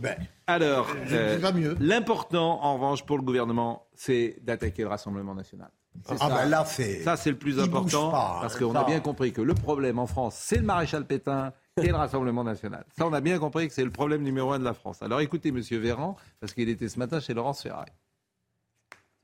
[0.00, 0.16] Ben,
[0.48, 1.76] Alors, Je- euh, vais mieux.
[1.80, 5.70] l'important, en revanche, pour le gouvernement, c'est d'attaquer le Rassemblement national.
[6.08, 6.28] Ah ça.
[6.28, 9.32] ben là, c'est- Ça, c'est le plus il important, pas, parce qu'on a bien compris
[9.32, 12.84] que le problème en France, c'est le maréchal Pétain et le Rassemblement national.
[12.96, 15.02] Ça, on a bien compris que c'est le problème numéro un de la France.
[15.02, 17.90] Alors écoutez, Monsieur Véran, parce qu'il était ce matin chez Laurence Ferrari.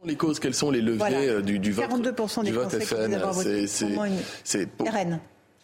[0.05, 1.19] Les causes, quels sont les leviers Voilà.
[1.19, 2.85] euh, du, du vote 42% des du vote Français
[3.67, 3.67] FN
[4.45, 5.19] C'est- pour RN.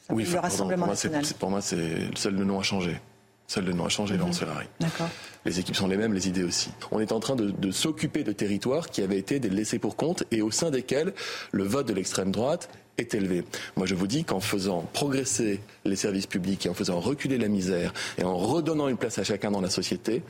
[0.06, 1.24] Ça Oui, le enfin, pardon, Rassemblement pour moi, national.
[1.38, 3.00] Pour moi, c'est seul le nom a changé.
[3.46, 4.66] Seul le nom a changé, Laurence Ferrari.
[4.80, 5.08] D'accord.
[5.44, 6.70] Les équipes sont les mêmes, les idées aussi.
[6.90, 10.40] On est en train de, s'occuper de territoires qui avaient été laissés pour compte et
[10.42, 11.12] au sein desquels
[11.52, 13.44] le vote de l'extrême droite est élevé.
[13.76, 17.48] Moi, je vous dis qu'en faisant progresser les services publics et en faisant reculer la
[17.48, 20.22] misère et en redonnant une place à chacun dans la société,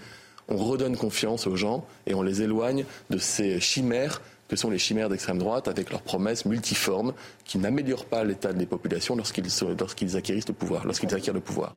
[0.49, 4.79] on redonne confiance aux gens et on les éloigne de ces chimères que sont les
[4.79, 10.49] chimères d'extrême droite avec leurs promesses multiformes qui n'améliorent pas l'état des populations lorsqu'ils acquérissent
[10.49, 11.75] le pouvoir, lorsqu'ils acquièrent le pouvoir.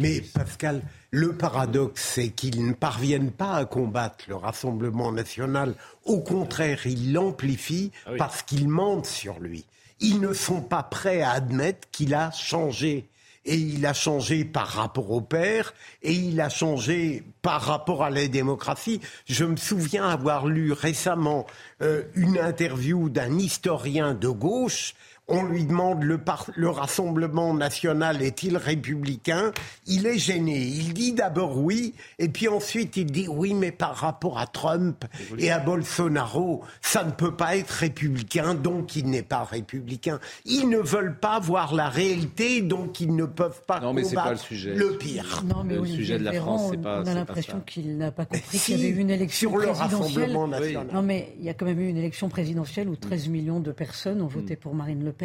[0.00, 5.74] Mais Pascal, le paradoxe, c'est qu'ils ne parviennent pas à combattre le Rassemblement national.
[6.04, 8.18] Au contraire, ils l'amplifient Ah oui.
[8.18, 9.64] parce qu'ils mentent sur lui.
[10.00, 13.08] Ils ne sont pas prêts à admettre qu'il a changé.
[13.46, 15.72] Et il a changé par rapport au père,
[16.02, 19.00] et il a changé par rapport à la démocratie.
[19.26, 21.46] Je me souviens avoir lu récemment
[21.80, 24.94] euh, une interview d'un historien de gauche
[25.28, 29.52] on lui demande le, par- le Rassemblement national est-il républicain?
[29.86, 30.58] Il est gêné.
[30.58, 35.04] Il dit d'abord oui, et puis ensuite il dit oui, mais par rapport à Trump
[35.38, 40.18] et à Bolsonaro, ça ne peut pas être républicain, donc il n'est pas républicain.
[40.46, 44.10] Ils ne veulent pas voir la réalité, donc ils ne peuvent pas Non, mais c'est
[44.10, 44.74] combattre pas le sujet.
[44.74, 45.42] le pire.
[45.46, 48.24] Non, mais Le sujet de la France, c'est pas- On a l'impression qu'il n'a pas
[48.24, 50.00] compris Si, qu'il y avait eu une élection sur le présidentielle.
[50.00, 50.86] Rassemblement national.
[50.92, 53.72] Non, mais il y a quand même eu une élection présidentielle où 13 millions de
[53.72, 55.17] personnes ont voté pour Marine Le Pen.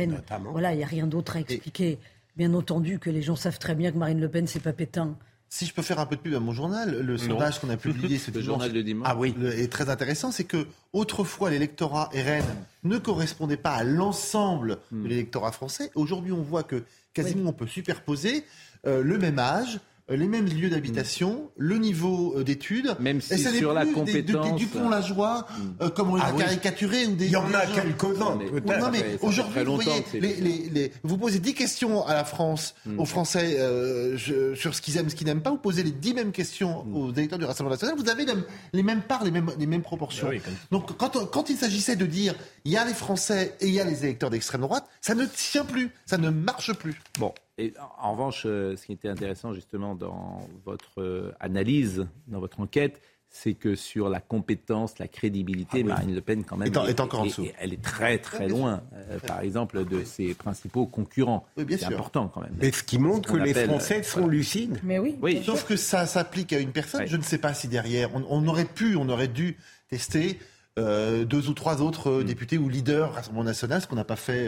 [0.51, 1.97] Voilà, il n'y a rien d'autre à expliquer.
[2.35, 5.15] Bien entendu que les gens savent très bien que Marine Le Pen, c'est pas Pétain.
[5.49, 7.77] Si je peux faire un peu de pub à mon journal, le sondage qu'on a
[7.77, 9.07] publié ce Le dimanche, journal de dimanche.
[9.07, 9.35] Ah oui.
[9.37, 12.43] le- est très intéressant, c'est que autrefois l'électorat RN
[12.83, 15.03] ne correspondait pas à l'ensemble Hmm.
[15.03, 15.91] de l'électorat français.
[15.93, 16.83] Aujourd'hui, on voit que
[17.13, 18.45] quasiment on peut superposer
[18.87, 19.79] euh, le même âge.
[20.11, 23.73] Euh, Les mêmes lieux d'habitation, le niveau euh, d'études, Même et si ça n'est sur
[23.73, 25.47] la plus des- des, des compétence, Dupont-la-Joie,
[25.81, 26.39] euh, comme on les Ah a oui.
[26.39, 27.25] caricaturés, ou des.
[27.25, 28.35] Il y en des a quelques-uns.
[28.35, 32.75] Non, mais aujourd'hui, vous voyez, les, les- les- vous posez 10 questions à la France,
[32.85, 32.99] Hmm.
[32.99, 35.51] aux Français, euh, je- sur ce qu'ils aiment, ce qu'ils n'aiment pas.
[35.51, 36.95] Vous posez les 10 mêmes questions Hmm.
[36.97, 37.95] aux électeurs du Rassemblement national.
[37.97, 38.33] Vous avez les,
[38.73, 40.27] les mêmes parts, les mêmes, les mêmes proportions.
[40.29, 40.41] Ah oui,
[40.71, 42.35] Donc, quand, quand il s'agissait de dire
[42.65, 45.25] il y a les Français et il y a les électeurs d'extrême droite, ça ne
[45.25, 46.99] tient plus, ça ne marche plus.
[47.19, 52.07] Bon, et en en revanche, euh, ce qui était intéressant justement dans votre euh, analyse,
[52.27, 52.99] dans votre enquête,
[53.35, 56.99] c'est que sur la compétence, la crédibilité, Marine Le Pen quand même Est en- est
[56.99, 57.47] encore en est- dessous.
[57.59, 61.43] elle est très très loin, euh, par exemple, de ses principaux concurrents.
[61.57, 61.93] Oui, bien c'est sûr.
[61.95, 62.53] important quand même.
[62.61, 64.35] Mais ce qui montre que les Français euh, sont voilà.
[64.35, 64.79] lucides.
[64.83, 65.17] Mais oui.
[65.21, 65.41] Oui.
[65.43, 67.07] Sauf que ça s'applique à une personne.
[67.07, 69.57] Je ne sais pas si derrière, on, on aurait pu, on aurait dû
[69.89, 70.37] tester
[70.77, 72.23] euh, deux ou trois autres Mm.
[72.25, 74.47] députés ou leaders Rassemblement National, ce qu'on n'a pas fait.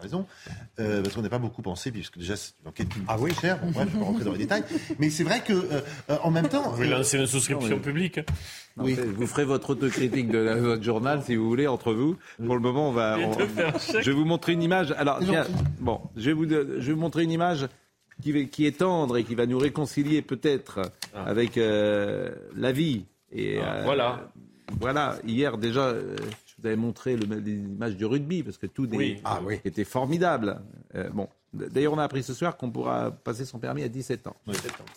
[0.00, 0.26] Raison,
[0.80, 3.32] euh, parce qu'on n'a pas beaucoup pensé, puisque déjà c'est une enquête qui ah oui.
[3.40, 3.58] cher.
[3.60, 4.64] Bon, bref, je ne vais pas rentrer dans les détails.
[4.98, 5.80] Mais c'est vrai que euh,
[6.10, 8.20] euh, en même temps, Vous voulez euh, lancer une souscription mais- publique
[8.76, 12.16] Non, c'est- Vous ferez votre autocritique de la- votre journal si vous voulez entre vous.
[12.44, 13.18] Pour le moment, on va.
[13.18, 13.32] On-
[14.00, 14.92] je vais vous montrer une image.
[14.96, 15.46] Alors, tiens,
[15.80, 16.54] bon, je vais vous, je
[16.86, 17.66] vais vous montrer une image
[18.22, 20.80] qui, va- qui est tendre et qui va nous réconcilier peut-être
[21.14, 21.24] Ah.
[21.24, 24.30] avec euh, la vie Et Ah, voilà.
[24.80, 25.16] Voilà.
[25.26, 26.16] Hier déjà, euh,
[26.60, 29.20] vous avais montré l'image du rugby parce que tout des- Oui.
[29.24, 29.60] Ah oui.
[29.64, 30.60] était formidable.
[30.94, 34.26] Euh, bon, d'ailleurs, on a appris ce soir qu'on pourra passer son permis à 17
[34.26, 34.36] ans.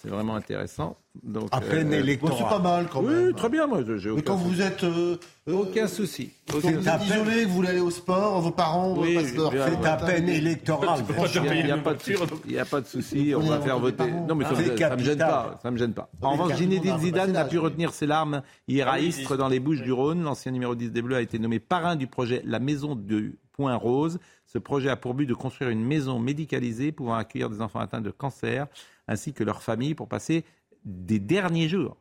[0.01, 0.97] C'est vraiment intéressant.
[1.23, 2.37] Donc, À peine euh, électoral.
[2.37, 3.33] Bon, c'est pas mal quand Oui, même.
[3.33, 3.67] très bien.
[3.67, 3.81] Moi,
[4.15, 4.83] Mais quand vous êtes.
[4.85, 5.17] euh,
[5.49, 6.31] euh, aucun souci.
[6.49, 6.89] quand Aucun vous souci.
[6.89, 10.29] êtes isolé, vous voulez aller au sport, vos parents Oui, passent leur C'est à peine
[10.29, 11.03] électoral.
[11.09, 12.15] Il n'y a, pas de souci.
[12.45, 13.33] Il y a pas de souci.
[13.35, 14.09] On va faire voter.
[14.09, 15.59] Non, mais ça, Ah, me- gêne pas.
[15.61, 16.09] Ça me gêne pas.
[16.21, 17.63] En revanche, Zinedine a Zidane n'a l'âge, pu oui.
[17.65, 20.23] retenir ses larmes hier à oui, Istres, dans les Bouches du Rhône.
[20.23, 23.75] L'ancien numéro 10 des Bleus a été nommé parrain du projet La Maison du Point
[23.75, 24.17] Rose.
[24.51, 28.01] Ce projet a pour but de construire une maison médicalisée pouvant accueillir des enfants atteints
[28.01, 28.67] de cancer
[29.07, 30.43] ainsi que leurs familles pour passer
[30.83, 31.95] des derniers jours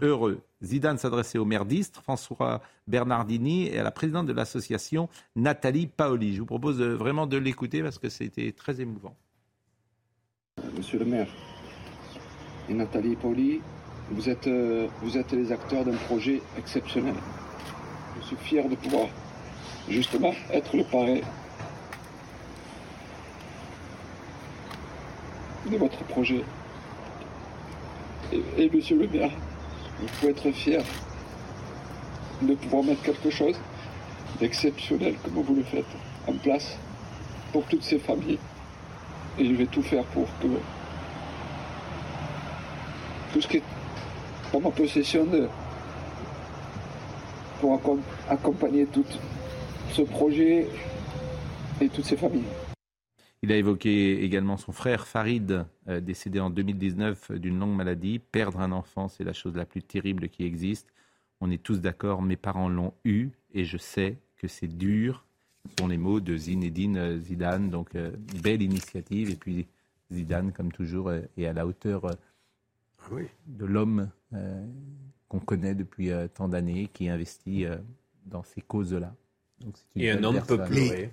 [0.00, 0.40] heureux.
[0.62, 6.34] Zidane s'adressait au maire d'Istres, François Bernardini, et à la présidente de l'association, Nathalie Paoli.
[6.34, 9.14] Je vous propose euh, vraiment de l'écouter parce que c'était très émouvant.
[10.74, 11.28] Monsieur le maire
[12.70, 13.60] et Nathalie Pauli,
[14.10, 17.14] vous êtes, euh, vous êtes les acteurs d'un projet exceptionnel.
[18.18, 19.08] Je suis fier de pouvoir
[19.86, 21.20] justement être le parrain
[25.68, 26.44] de votre projet.
[28.32, 29.30] Et, monsieur le maire,
[30.00, 30.82] vous pouvez être fier
[32.42, 33.56] de pouvoir mettre quelque chose
[34.38, 35.86] d'exceptionnel comme vous le faites
[36.26, 36.76] en place
[37.52, 38.38] pour toutes ces familles.
[39.38, 40.46] Et je vais tout faire pour que
[43.32, 43.62] tout ce qui est
[44.52, 45.48] en ma possession de,
[47.60, 49.04] pour accom- accompagner tout
[49.92, 50.68] ce projet
[51.80, 52.44] et toutes ces familles.
[53.42, 58.18] Il a évoqué également son frère Farid, euh, décédé en 2019 d'une longue maladie.
[58.18, 60.92] Perdre un enfant, c'est la chose la plus terrible qui existe.
[61.40, 65.24] On est tous d'accord, mes parents l'ont eu et je sais que c'est dur.
[65.68, 67.70] Ce sont les mots de Zinedine euh, Zidane.
[67.70, 68.10] Donc, euh,
[68.42, 69.30] belle initiative.
[69.30, 69.66] Et puis,
[70.10, 72.12] Zidane, comme toujours, euh, est à la hauteur euh,
[73.46, 74.64] de l'homme euh,
[75.28, 77.76] qu'on connaît depuis euh, tant d'années, qui investit euh,
[78.26, 79.14] dans ces causes-là.
[79.60, 81.12] Donc, c'est une Et un homme peut pleurer.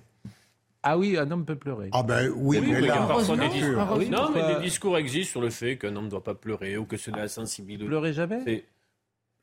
[0.88, 1.90] Ah oui, un homme peut pleurer.
[1.92, 3.96] Ah ben oui, Oui, mais mais il y a là, parfois des bien discours.
[3.98, 6.34] Oui, non, pourquoi- mais des discours existent sur le fait qu'un homme ne doit pas
[6.34, 7.86] pleurer ou que ce n'est la sensibilité.
[7.86, 8.64] Pleurez jamais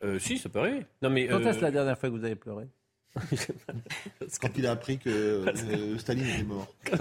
[0.06, 0.86] Euh, si, ça peut arriver.
[1.02, 2.66] Non, mais, Quand euh, est-ce la dernière fois que vous avez pleuré?
[4.42, 6.68] Quand il a appris que euh, Staline était mort.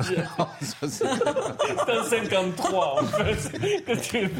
[0.86, 3.52] C'est en 53, en fait.
[3.84, 4.30] que tu.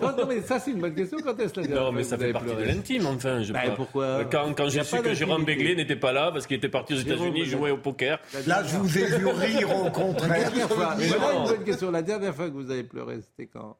[0.00, 1.18] Non, non, mais ça, c'est une bonne question.
[1.22, 3.42] Quand est-ce la dernière Non, mais que ça fait partie de l'intime, enfin.
[3.42, 5.44] Je Bah, pas- pourquoi Quand, quand Y j'ai a su que Jérôme.
[5.44, 8.18] Béglé n'était pas là parce qu'il était parti aux États-Unis jouer au poker.
[8.46, 10.30] Là, je vous ai vu rire au La contraire.
[10.50, 11.90] dernière fois, Mais voilà une bonne question.
[11.90, 13.76] La dernière fois que vous avez pleuré, c'était quand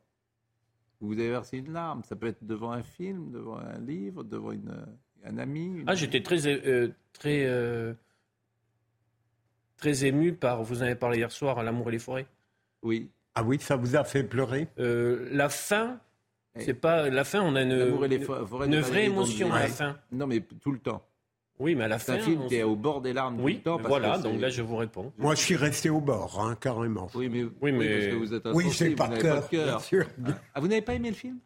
[1.01, 2.03] Vous avez versé une larme.
[2.05, 4.73] Ça peut être devant un film, devant un livre, devant une,
[5.25, 5.67] un ami.
[5.67, 7.95] une- Ah, j'étais très, euh, très, euh,
[9.77, 12.27] très ému par, vous en avez parlé hier soir, à L'amour et les forêts.
[12.83, 13.11] Oui.
[13.35, 14.69] Ah oui, ça vous a fait pleurer?
[14.79, 15.99] Euh, la fin,
[16.57, 16.61] Eh.
[16.61, 19.97] c'est pas la fin, on a une, et les vraie émotion à la fin.
[20.11, 21.03] Non, mais tout le temps.
[21.59, 22.19] Oui, mais à la C'est fin.
[22.19, 23.77] un film on qui est au bord des larmes tout Oui, le temps.
[23.77, 25.13] parce voilà, que donc c'est- là, je vous réponds.
[25.19, 27.09] Moi, je suis resté au bord, hein, carrément.
[27.15, 29.65] Oui, mais, Oui, mais- parce que vous êtes Oui, c'est par cœur, pas de cœur.
[29.67, 30.07] bien sûr.
[30.55, 31.39] Ah, vous n'avez pas aimé le film?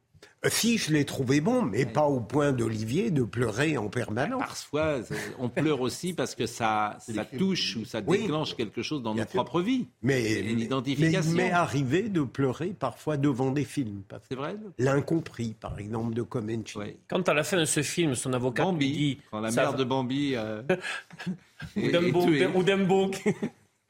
[0.49, 4.39] Si, je l'ai trouvé bon, mais pas au point d'Olivier de pleurer en permanence.
[4.39, 5.01] Parfois,
[5.41, 8.21] on pleure aussi parce que ça, ça touche ou ça Oui.
[8.23, 9.43] déclenche quelque chose dans Bien notre sûr.
[9.45, 9.89] propre vie.
[10.03, 11.23] Mais, mais identification.
[11.31, 14.03] il m'est arrivé de pleurer parfois devant des films.
[14.29, 16.79] C'est vrai L'incompris, par exemple, de Comenci.
[17.09, 19.19] Quand à la fin de ce film, son avocat Bambi, dit.
[19.33, 20.63] quand la mère va- de Bambi euh,
[21.75, 22.47] tuée.
[22.55, 23.11] ou Dumbo.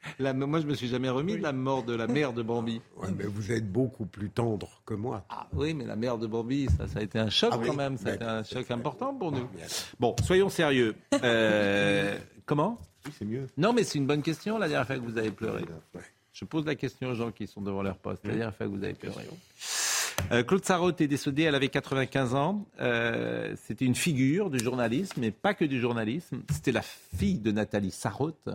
[0.19, 2.81] La- moi, je me suis jamais remis de la mort de la mère de Bambi.
[2.97, 5.25] Ouais, mais vous êtes beaucoup plus tendre que moi.
[5.29, 7.67] Ah, oui, mais la mère de Bambi, ça, ça a été un choc Ah oui,
[7.67, 7.97] quand même.
[7.97, 9.47] Ça a été un choc important pour nous.
[9.99, 10.95] Bon, soyons sérieux.
[11.23, 12.77] Euh, comment?
[13.05, 13.47] Oui, c'est mieux.
[13.57, 15.63] Non, mais c'est une bonne question, la dernière fois que vous avez pleuré.
[16.33, 18.23] Je pose la question aux gens qui sont devant leur poste.
[18.25, 19.23] La dernière fois que vous avez pleuré.
[20.31, 22.65] Euh, Claude Sarraute est décédé, elle avait 95 ans.
[22.81, 26.41] Euh, C'était une figure du journalisme, mais pas que du journalisme.
[26.51, 28.49] C'était la fille de Nathalie Sarraute,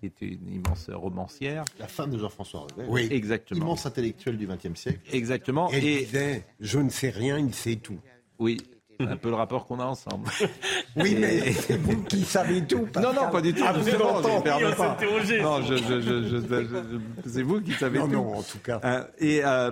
[0.00, 1.64] qui était une immense romancière.
[1.78, 2.86] La femme de Jean-François Revel.
[2.88, 3.08] Oui.
[3.10, 3.60] Exactement.
[3.60, 5.00] Immense intellectuel du XXe siècle.
[5.12, 5.68] Exactement.
[5.72, 7.98] Elle Et disait, je ne sais rien, il sait tout.
[8.38, 8.56] oui,
[8.98, 10.28] c'est un peu le rapport qu'on a ensemble.
[10.96, 12.78] Oui, mais c'est vous qui savez tout.
[12.78, 13.14] Non, Pascal.
[13.14, 13.62] non, pas du tout.
[13.64, 14.96] Ah, vous justement, je permets pas.
[15.42, 18.12] Non, je, je, je, je- je- je- c'est vous qui savez Non, tout.
[18.14, 18.80] non, en tout cas.
[18.82, 19.70] Euh, et euh,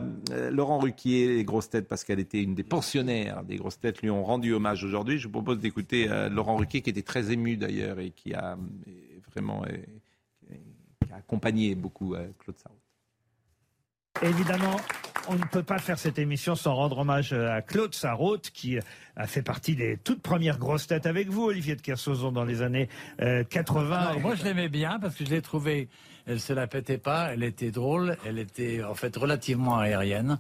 [0.53, 4.11] Laurent Ruquier, les grosses têtes, parce qu'elle était une des pensionnaires des grosses têtes, lui
[4.11, 5.19] ont rendu hommage aujourd'hui.
[5.19, 8.57] Je vous propose d'écouter euh, Laurent Ruquier, qui était très ému d'ailleurs et qui a
[9.33, 9.65] vraiment
[11.05, 12.79] qui a accompagné beaucoup euh, Claude Sarraute.
[14.23, 14.77] Évidemment,
[15.29, 18.79] on ne peut pas faire cette émission sans rendre hommage à Claude Sarraute, qui
[19.17, 22.63] a fait partie des toutes premières grosses têtes avec vous, Olivier de Kersauzon, dans les
[22.63, 22.89] années
[23.21, 23.97] euh, 80.
[23.97, 25.89] Alors, moi, je l'aimais bien parce que je l'ai trouvé
[26.27, 30.39] Elle se la pétait pas, elle était drôle, elle était en fait relativement aérienne.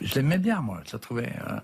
[0.00, 0.80] Je l'aimais bien, moi.
[0.86, 1.58] Je la trouvais euh,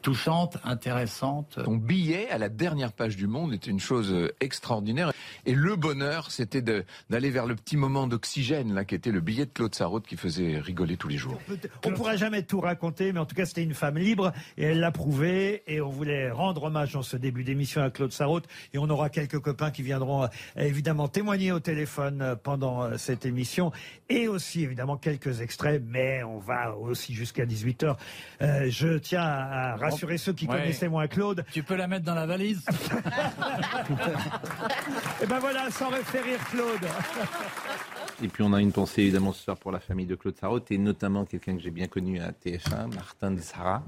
[0.00, 1.58] touchante, intéressante.
[1.62, 5.12] Ton billet à la dernière page du Monde était une chose euh, extraordinaire.
[5.44, 9.44] Et le bonheur, c'était d'aller vers le petit moment d'oxygène, là, qui était le billet
[9.44, 11.38] de Claude Sarraute qui faisait rigoler tous les jours.
[11.84, 14.80] On pourra jamais tout raconter, mais en tout cas, c'était une femme libre et elle
[14.80, 15.62] l'a prouvé.
[15.66, 18.46] Et on voulait rendre hommage dans ce début d'émission à Claude Sarraute.
[18.72, 23.26] Et on aura quelques copains qui viendront euh, évidemment témoigner au téléphone pendant euh, cette
[23.26, 23.72] émission.
[24.08, 27.96] Et aussi, évidemment, quelques extraits, mais on va aussi jusqu'à 18h.
[28.40, 30.60] je tiens à, rassurer ceux qui Ouais.
[30.60, 31.44] connaissaient moins Claude.
[31.52, 32.64] Tu peux la mettre dans la valise
[35.22, 36.80] Et ben voilà, fait rire Claude.
[38.22, 40.70] Et puis on a une pensée évidemment ce soir pour la famille de Claude Sarraute
[40.70, 43.82] et notamment quelqu'un que j'ai bien connu à TF1, Martin de Sarra,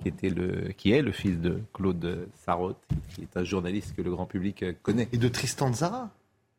[0.00, 4.02] qui, était le, qui est le fils de Claude Sarraute, qui est un journaliste que
[4.02, 5.08] le grand public euh, connaît.
[5.12, 6.10] Et de Tristan Zara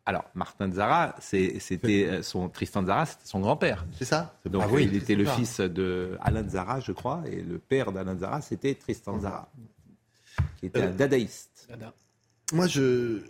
[0.08, 3.86] Alors, Martin Zara, c'était euh, son Tristan Zara, c'était son grand-père.
[3.98, 5.32] C'est ça Donc Ah oui, il était le ça.
[5.34, 9.50] fils de Alain Zara, je crois, et le père d'Alain Zara, c'était Tristan Zara,
[10.58, 11.68] qui était un dadaïste.
[12.54, 13.22] Moi, je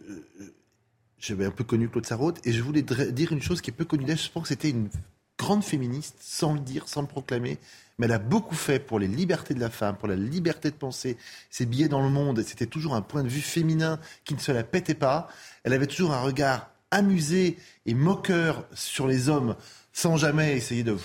[1.17, 3.85] j'avais un peu connu Claude Sarraute et je voulais dire une chose qui est peu
[3.85, 4.17] connue d'elle.
[4.17, 4.89] Je pense que c'était une
[5.37, 7.57] grande féministe, sans le dire, sans le proclamer.
[7.97, 10.75] Mais elle a beaucoup fait pour les libertés de la femme, pour la liberté de
[10.75, 11.17] penser.
[11.49, 14.51] Ses billets dans le monde, c'était toujours un point de vue féminin qui ne se
[14.51, 15.29] la pétait pas.
[15.63, 19.55] Elle avait toujours un regard amusé et moqueur sur les hommes,
[19.93, 20.97] sans jamais essayer de,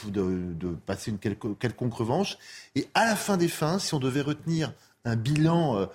[0.87, 2.39] passer une quelconque revanche.
[2.75, 4.73] Et à la fin des fins, si on devait retenir
[5.05, 5.87] un bilan euh,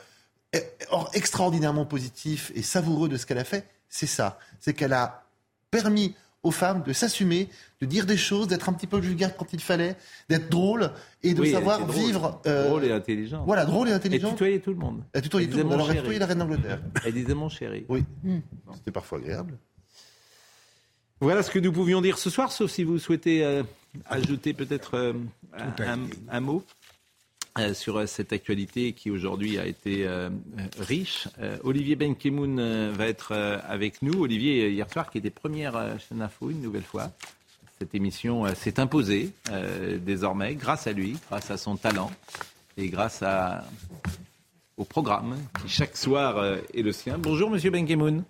[0.55, 4.39] e- or, extraordinairement positif et savoureux de ce qu'elle a fait, c'est ça.
[4.59, 5.25] C'est qu'elle a
[5.71, 6.15] permis
[6.46, 7.50] aux femmes de s'assumer,
[7.82, 9.96] de dire des choses, d'être un petit peu vulgaire quand il fallait,
[10.30, 10.91] d'être drôle
[11.24, 11.96] et de Oui, savoir drôle.
[12.06, 12.41] vivre.
[12.46, 13.43] euh, Drôle et intelligent.
[13.46, 14.28] Voilà, drôle et intelligent.
[14.30, 15.04] Et tutoyer tout le monde.
[15.14, 15.72] Elle tutoyait Elle tout le monde.
[15.74, 16.82] mon Alors, elle tutoyait la reine d'Angleterre.
[17.04, 17.86] Elle disait mon chéri.
[17.89, 18.04] Oui.
[18.76, 19.58] C'était parfois agréable.
[21.22, 23.64] Voilà ce que nous pouvions dire ce soir, sauf si vous souhaitez euh,
[24.08, 25.14] ajouter peut-être euh,
[25.58, 26.64] un, un- un mot
[27.58, 30.30] euh, sur euh, cette actualité qui aujourd'hui a été euh,
[30.80, 31.28] riche.
[31.39, 34.24] Euh, Olivier Benkemoun va être euh, avec nous.
[34.24, 37.12] Olivier, hier soir, qui était première euh, chaîne info une nouvelle fois.
[37.80, 42.12] Cette émission euh, s'est imposée euh, désormais grâce à lui, grâce à son talent
[42.78, 43.64] et grâce à,
[44.78, 47.18] au programme qui chaque soir euh, est le sien.
[47.18, 48.24] Bonjour Monsieur Benkemoun.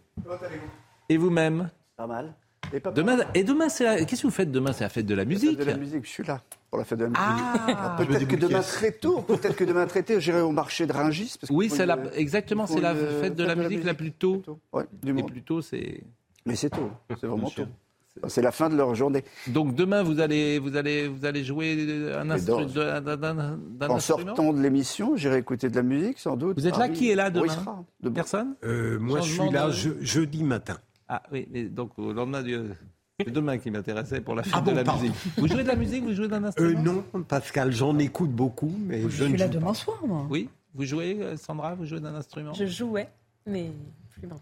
[1.10, 1.70] Et vous-même?
[1.98, 2.34] Pas mal.
[2.74, 4.06] Et pas Demain, et demain, c'est la...
[4.06, 4.74] qu'est-ce que vous faites demain?
[4.74, 5.58] C'est la fête de la musique.
[5.58, 6.42] de la musique, je suis là
[6.76, 7.78] pour la fête de la musique.
[7.78, 7.96] Ah.
[7.98, 11.36] Peut-être que demain très tôt, peut-être que demain très tôt, j'irai au marché de Rungis.
[11.40, 11.96] Parce Oui, c'est la...
[11.98, 14.42] une- exactement, c'est la une fête de la musique la plus tôt.
[14.74, 15.32] Ouais, du Et monde.
[15.32, 16.04] plus tôt, c'est.
[16.46, 17.64] Mais c'est tôt, c'est vraiment tôt.
[18.28, 19.26] C'est la fin de leur journée.
[19.48, 22.64] Donc demain, vous allez, vous allez, vous allez jouer un, Et instru...
[22.66, 26.18] donc, d'un- d'un- d'un- d'un En instrument sortant de l'émission, j'irai écouter de la musique,
[26.20, 26.58] sans doute.
[26.58, 26.90] Vous êtes là Ah.
[26.90, 27.84] Qui est là demain.
[28.14, 28.56] Personne?
[28.64, 30.78] Euh, moi, je suis là de- je- jeudi matin.
[31.10, 32.58] Ah oui, mais donc au lendemain du.
[33.20, 35.02] C'est demain qui m'intéressait pour la fête Ah bon, de la pardon.
[35.04, 35.16] musique.
[35.38, 38.74] Vous jouez de la musique Vous jouez d'un Euh, instrument non, Pascal, j'en écoute beaucoup,
[38.78, 39.74] mais je, Je ne suis là joue demain pas.
[39.74, 40.28] soir, moi.
[40.30, 43.08] Oui Vous jouez, euh, Sandra Vous jouez d'un instrument Je jouais,
[43.46, 43.72] mais
[44.12, 44.42] plus maintenant.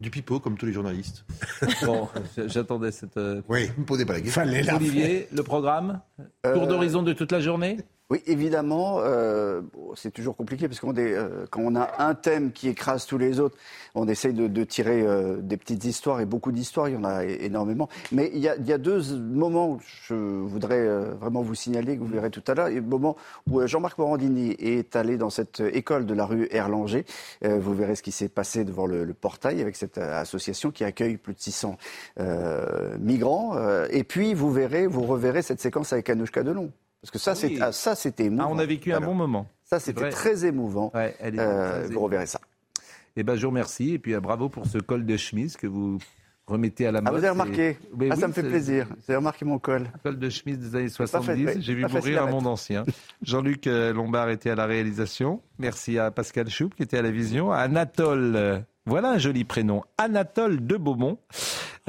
[0.00, 1.24] Du pipeau, comme tous les journalistes.
[1.84, 2.08] Bon,
[2.46, 3.16] j'attendais cette.
[3.16, 4.42] euh, Oui, vous me posez pas la question.
[4.76, 6.00] Olivier, le programme
[6.46, 7.78] Euh, Tour d'horizon de toute la journée
[8.10, 9.60] Oui, évidemment, euh,
[9.94, 13.18] c'est toujours compliqué parce qu'on est, euh, quand on a un thème qui écrase tous
[13.18, 13.58] les autres,
[13.94, 17.04] on essaye de, de tirer euh, des petites histoires et beaucoup d'histoires, il y en
[17.04, 17.90] a énormément.
[18.10, 21.54] Mais il y a, il y a deux moments où je voudrais euh, vraiment vous
[21.54, 22.70] signaler, que vous verrez tout à l'heure.
[22.70, 23.14] Le moment
[23.46, 27.04] où euh, Jean-Marc Morandini est allé dans cette école de la rue Erlanger.
[27.44, 30.70] Euh, vous verrez ce qui s'est passé devant le, le portail avec cette euh, association
[30.70, 31.76] qui accueille plus de 600
[32.20, 33.54] euh, migrants.
[33.56, 36.72] Euh, et puis, vous verrez, vous reverrez cette séquence avec Anouchka Delon.
[37.02, 37.54] Parce que ça, Ah oui.
[37.56, 38.44] c'est- ah, ça c'était émouvant.
[38.48, 39.46] Ah, on a vécu un bon moment.
[39.64, 40.90] Ça, c'était très émouvant.
[40.94, 42.40] Ouais, elle est Euh, très vous reverrez ça.
[43.16, 43.92] Eh ben, je vous remercie.
[43.94, 45.98] Et puis, euh, bravo pour ce col de chemise que vous
[46.46, 47.08] remettez à la mode.
[47.08, 48.86] Ah, vous avez remarqué Ah, oui, ça me fait plaisir.
[48.88, 49.90] Vous avez remarqué mon col.
[50.02, 51.44] Col de chemise des années pas fait- 70.
[51.46, 52.84] ouais, J'ai vu pas mourir un monde ancien.
[53.22, 55.42] Jean-Luc euh, Lombard était à la réalisation.
[55.58, 57.52] Merci à Pascal Choup qui était à la vision.
[57.52, 59.84] À Anatole, voilà un joli prénom.
[59.98, 61.18] Anatole de Beaumont.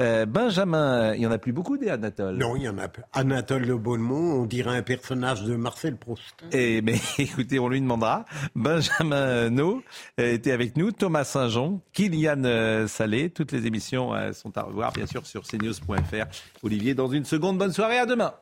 [0.00, 2.36] Euh, Benjamin, il n'y en a plus beaucoup des Anatole.
[2.36, 3.02] Non, il y en a peu.
[3.12, 6.44] Anatole Le Beaumont, on dirait un personnage de Marcel Proust.
[6.52, 8.24] Et mais écoutez, on lui demandera.
[8.54, 9.82] Benjamin No
[10.18, 13.30] était avec nous, Thomas Saint-Jean, Kylian euh, Salé.
[13.30, 16.26] Toutes les émissions euh, sont à revoir, bien sûr, sur cnews.fr.
[16.62, 18.34] Olivier, dans une seconde, bonne soirée, à demain.